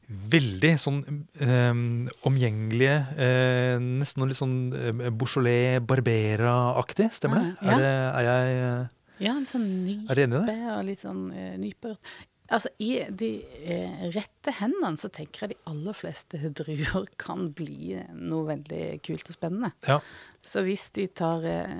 veldig 0.07 0.71
sånn 0.79 1.01
eh, 1.43 1.81
omgjengelige, 2.27 2.97
eh, 3.19 3.75
nesten 3.81 4.23
noe 4.23 4.31
litt 4.31 4.39
sånn 4.39 4.57
eh, 4.71 5.09
Beaujolais 5.11 5.83
Barbera-aktig. 5.83 7.09
Stemmer 7.17 7.43
det? 7.43 7.51
Ja. 7.59 7.75
Er, 7.75 7.83
det 7.83 8.23
jeg 8.29 8.55
eh, 8.61 8.95
Ja, 9.27 9.35
en 9.35 9.45
sånn 9.49 9.69
nype 9.83 10.57
og 10.77 10.81
litt 10.87 11.03
sånn 11.03 11.23
uh, 11.33 11.53
nypeurt. 11.59 12.17
Altså, 12.47 12.69
I 12.79 13.01
de 13.11 13.29
eh, 13.67 14.03
rette 14.15 14.53
hendene 14.61 14.95
så 14.99 15.09
tenker 15.11 15.43
jeg 15.43 15.55
de 15.55 15.57
aller 15.67 15.95
fleste 15.97 16.39
druer 16.55 17.09
kan 17.19 17.49
bli 17.55 17.97
noe 18.15 18.47
veldig 18.53 18.83
kult 19.03 19.27
og 19.27 19.35
spennende. 19.35 19.73
Ja. 19.87 19.99
Så 20.45 20.63
hvis 20.63 20.87
de 20.95 21.09
tar 21.11 21.43
eh, 21.43 21.73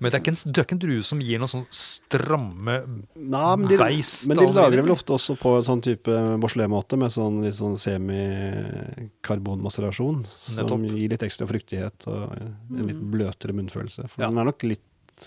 Men 0.00 0.08
det 0.10 0.16
er, 0.16 0.22
ikke 0.24 0.32
en, 0.32 0.40
det 0.52 0.58
er 0.60 0.64
ikke 0.64 0.76
en 0.78 0.82
drue 0.82 1.02
som 1.04 1.20
gir 1.20 1.38
noen 1.42 1.50
sånn 1.52 1.66
stramme 1.76 2.74
Nei, 2.88 3.50
men 3.60 3.66
de, 3.68 3.76
Beist 3.76 4.24
men 4.30 4.38
de 4.40 4.46
lager 4.48 4.78
det 4.78 4.84
vel 4.86 4.94
ofte 4.94 5.12
også 5.12 5.34
på 5.36 5.50
en 5.58 5.66
sånn 5.66 5.82
type 5.84 6.08
Beaujolais-måte, 6.40 6.96
med 6.96 7.12
sånn 7.12 7.42
litt 7.44 7.58
sånn 7.58 7.76
semikarbonmaserasjon, 7.76 10.22
som 10.26 10.56
Nettopp. 10.60 10.80
gir 10.96 11.08
litt 11.14 11.22
ekstra 11.26 11.46
fruktighet 11.50 12.06
og 12.10 12.20
en 12.40 12.86
litt 12.88 13.02
bløtere 13.12 13.52
munnfølelse. 13.56 14.02
For 14.08 14.16
Ja. 14.22 14.28
den 14.30 14.38
er 14.38 14.44
nok 14.50 14.62
litt, 14.64 15.26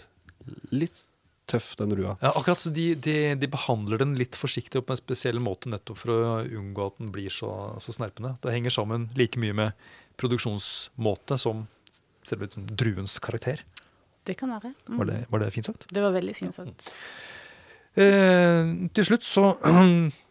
litt 0.72 1.04
tøff, 1.48 1.76
den 1.78 1.92
rua. 1.96 2.16
Ja, 2.22 2.32
akkurat 2.34 2.58
så 2.60 2.72
de, 2.74 2.96
de, 2.96 3.36
de 3.36 3.48
behandler 3.48 3.98
den 4.00 4.16
litt 4.16 4.36
forsiktig 4.40 4.78
og 4.80 4.86
på 4.88 4.94
en 4.96 5.02
spesiell 5.02 5.40
måte 5.44 5.68
nettopp 5.70 5.98
for 6.00 6.10
å 6.16 6.20
unngå 6.48 6.86
at 6.88 6.98
den 6.98 7.12
blir 7.12 7.30
så, 7.30 7.52
så 7.84 7.92
snerpende. 7.94 8.38
Det 8.42 8.52
henger 8.56 8.70
sammen 8.72 9.10
like 9.20 9.38
mye 9.38 9.54
med 9.54 9.72
produksjonsmåte 10.18 11.38
som 11.42 11.66
selve 12.24 12.48
druens 12.56 13.18
karakter. 13.20 13.60
Det 14.24 14.36
kan 14.40 14.54
være. 14.56 14.74
Mm. 14.88 14.98
Var 15.00 15.10
det, 15.10 15.20
var 15.32 15.44
det 15.44 15.54
fint 15.56 15.68
sagt? 15.68 15.88
Det 15.92 16.04
var 16.04 16.16
veldig 16.16 16.36
fint 16.38 16.56
sagt. 16.56 16.92
Eh, 17.94 18.72
til 18.96 19.06
slutt 19.10 19.28
så 19.28 19.50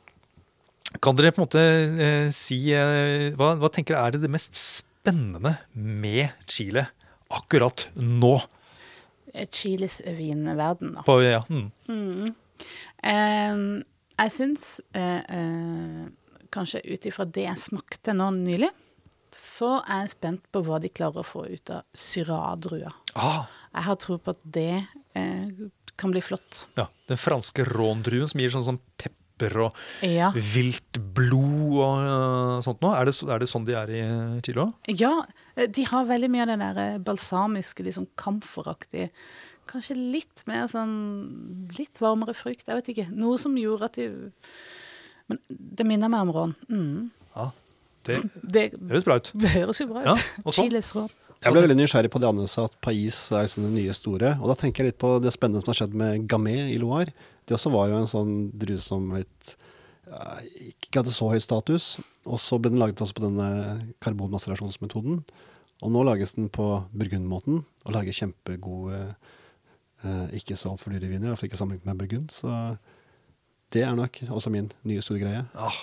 kan 1.05 1.19
dere 1.19 1.35
på 1.35 1.43
en 1.43 1.47
måte 1.47 1.63
eh, 1.63 2.31
si 2.35 2.65
eh, 2.75 3.31
hva, 3.39 3.53
hva 3.61 3.71
tenker 3.73 3.95
dere 3.95 4.09
er 4.09 4.17
det, 4.17 4.25
det 4.25 4.33
mest 4.33 4.57
spennende 4.59 5.57
med 5.73 6.33
Chile 6.51 6.89
akkurat 7.33 7.89
nå? 7.95 8.35
Eh, 9.33 9.49
Chiles 9.53 10.01
vinverden, 10.05 10.97
da. 10.99 11.05
På, 11.07 11.23
ja, 11.23 11.45
mm. 11.49 11.71
Mm. 11.89 12.35
Em, 13.03 13.65
jeg 14.19 14.33
syns 14.35 14.67
eh, 14.95 15.23
eh, 15.25 16.03
Kanskje 16.53 16.83
ut 16.85 17.07
ifra 17.09 17.25
det 17.25 17.47
jeg 17.47 17.61
smakte 17.63 18.13
nå 18.13 18.27
nylig, 18.37 18.69
så 19.35 19.79
er 19.89 20.03
jeg 20.05 20.11
spent 20.17 20.43
på 20.53 20.61
hva 20.67 20.79
de 20.83 20.91
klarer 20.93 21.23
å 21.23 21.27
få 21.27 21.47
ut 21.49 21.71
av 21.73 21.83
syradrua. 21.97 22.93
ah, 23.17 23.47
Jeg 23.75 23.83
har 23.87 23.97
tro 23.97 24.19
på 24.19 24.31
at 24.35 24.41
det 24.45 24.87
eh, 25.15 25.49
kan 25.97 26.11
bli 26.13 26.21
flott. 26.25 26.67
ja, 26.77 26.87
den 27.09 27.17
franske 27.21 27.65
råndruen 27.69 28.29
som 28.29 28.41
gir 28.41 28.51
sånn, 28.53 28.65
sånn 28.67 28.81
pepper 28.99 29.57
og 29.67 29.75
Ja. 30.05 30.31
vilt 30.37 30.99
blod 31.17 31.79
og 31.83 32.03
uh, 32.07 32.61
sånt 32.63 32.81
noe. 32.85 32.95
Er 32.97 33.09
det, 33.09 33.15
er 33.27 33.39
det 33.43 33.49
sånn 33.51 33.65
de 33.67 33.75
er 33.75 33.91
i 33.91 34.03
Chile 34.45 34.67
òg? 34.69 34.75
ja, 35.01 35.25
eh, 35.57 35.67
de 35.67 35.83
har 35.89 36.05
veldig 36.07 36.31
mye 36.31 36.43
av 36.45 36.53
det 36.53 36.59
der 36.61 36.83
eh, 36.85 36.99
balsamiske, 36.99 37.83
liksom 37.83 38.07
kamferaktige. 38.17 39.11
Kanskje 39.67 39.95
litt 39.97 40.43
mer 40.51 40.67
sånn 40.69 41.69
Litt 41.79 42.01
varmere 42.03 42.35
frukt, 42.35 42.67
jeg 42.67 42.75
vet 42.77 42.89
ikke. 42.93 43.09
Noe 43.15 43.39
som 43.39 43.55
gjorde 43.57 43.85
at 43.89 43.95
de 43.97 44.09
Men 45.31 45.39
det 45.49 45.87
minner 45.87 46.11
meg 46.13 46.21
om 46.27 46.33
rån. 46.35 46.55
Mm. 46.69 47.11
Ja, 47.37 47.51
det 48.09 48.21
Det, 48.43 48.65
høres 48.91 49.07
bra 49.09 49.19
ut. 49.21 49.33
det 49.43 49.53
høres 49.57 49.83
jo 49.83 49.89
bra 49.91 50.05
ut. 50.05 50.09
Ja, 50.13 50.47
så? 50.47 50.55
Chiles 50.61 50.93
råd. 50.97 51.19
Jeg 51.43 51.55
ble 51.57 51.63
veldig 51.65 51.79
nysgjerrig 51.81 52.11
på 52.15 52.21
det 52.23 52.29
andre 52.29 52.47
sa, 52.47 52.69
at 52.69 52.77
Pais 52.85 53.17
er 53.35 53.49
liksom 53.49 53.65
det 53.67 53.73
nye 53.75 53.95
store. 53.99 54.37
Og 54.39 54.53
da 54.53 54.55
tenker 54.59 54.85
jeg 54.85 54.93
litt 54.93 55.01
på 55.03 55.17
det 55.23 55.33
spennende 55.35 55.63
som 55.65 55.73
har 55.73 55.81
skjedd 55.81 55.97
med 55.99 56.29
Gamay 56.31 56.69
i 56.71 56.79
Loire. 56.79 57.11
Det 57.49 57.57
også 57.57 57.73
var 57.75 57.91
jo 57.91 57.99
en 57.99 58.11
sånn 58.11 58.37
drue 58.55 58.79
som 58.85 59.09
litt 59.17 59.57
ja, 60.07 60.37
ikke 60.69 61.01
hadde 61.01 61.15
så 61.15 61.33
høy 61.33 61.41
status. 61.43 61.97
Og 62.23 62.39
så 62.39 62.61
ble 62.63 62.71
den 62.71 62.83
laget 62.83 63.03
også 63.03 63.17
på 63.19 63.25
denne 63.25 63.49
karbonmasterasjonsmetoden. 64.05 65.23
Og 65.83 65.91
nå 65.91 66.05
lages 66.07 66.37
den 66.37 66.47
på 66.53 66.67
burgundmåten, 66.95 67.65
og 67.83 67.95
lager 67.97 68.15
kjempegode, 68.15 69.01
eh, 70.05 70.27
ikke 70.39 70.55
så 70.59 70.71
altfor 70.71 70.95
dyre 70.95 71.11
viner. 71.11 71.33
Iallfall 71.33 71.51
ikke 71.51 71.59
sammenlignet 71.59 71.91
med 71.91 72.05
burgund. 72.05 72.31
Så 72.31 72.53
det 73.75 73.83
er 73.83 73.97
nok 73.99 74.21
også 74.29 74.53
min 74.55 74.71
nye 74.87 75.03
store 75.03 75.25
greie. 75.25 75.43
Ah, 75.59 75.81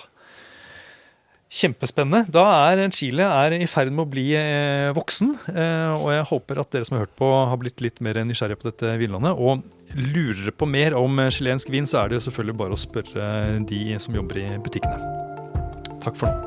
kjempespennende. 1.50 2.30
Da 2.30 2.44
er 2.70 2.84
Chile 2.94 3.26
er 3.26 3.56
i 3.58 3.66
ferd 3.68 3.90
med 3.92 4.04
å 4.04 4.10
bli 4.10 4.26
eh, 4.38 4.90
voksen. 4.94 5.34
Eh, 5.50 5.94
og 5.96 6.12
jeg 6.14 6.28
håper 6.30 6.60
at 6.62 6.70
dere 6.70 6.86
som 6.86 6.96
har 6.96 7.06
hørt 7.06 7.16
på, 7.18 7.30
har 7.50 7.58
blitt 7.60 7.82
litt 7.82 7.98
mer 8.04 8.20
nysgjerrige 8.22 8.60
på 8.60 8.70
dette 8.70 8.94
vinlandet. 9.00 9.34
Og 9.34 9.64
lurer 9.98 10.44
dere 10.44 10.54
på 10.54 10.68
mer 10.70 10.94
om 10.98 11.18
eh, 11.18 11.32
chilensk 11.34 11.72
vin, 11.74 11.88
så 11.90 12.04
er 12.04 12.14
det 12.14 12.22
selvfølgelig 12.26 12.58
bare 12.62 12.76
å 12.76 12.80
spørre 12.80 13.32
de 13.66 13.82
som 14.02 14.14
jobber 14.14 14.42
i 14.44 14.46
butikkene. 14.62 15.16
Takk 16.00 16.16
for 16.20 16.30
nå. 16.30 16.46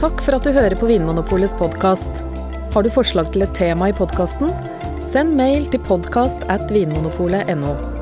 Takk 0.00 0.22
for 0.24 0.36
at 0.38 0.46
du 0.46 0.54
hører 0.56 0.76
på 0.80 0.88
Vinmonopolets 0.88 1.56
podkast. 1.60 2.22
Har 2.72 2.86
du 2.86 2.92
forslag 2.92 3.32
til 3.34 3.44
et 3.44 3.56
tema 3.56 3.90
i 3.90 3.96
podkasten? 3.96 4.52
Send 5.08 5.36
mail 5.36 5.68
til 5.72 5.82
podkast 5.88 6.44
at 6.52 6.68
vinmonopolet.no. 6.72 7.99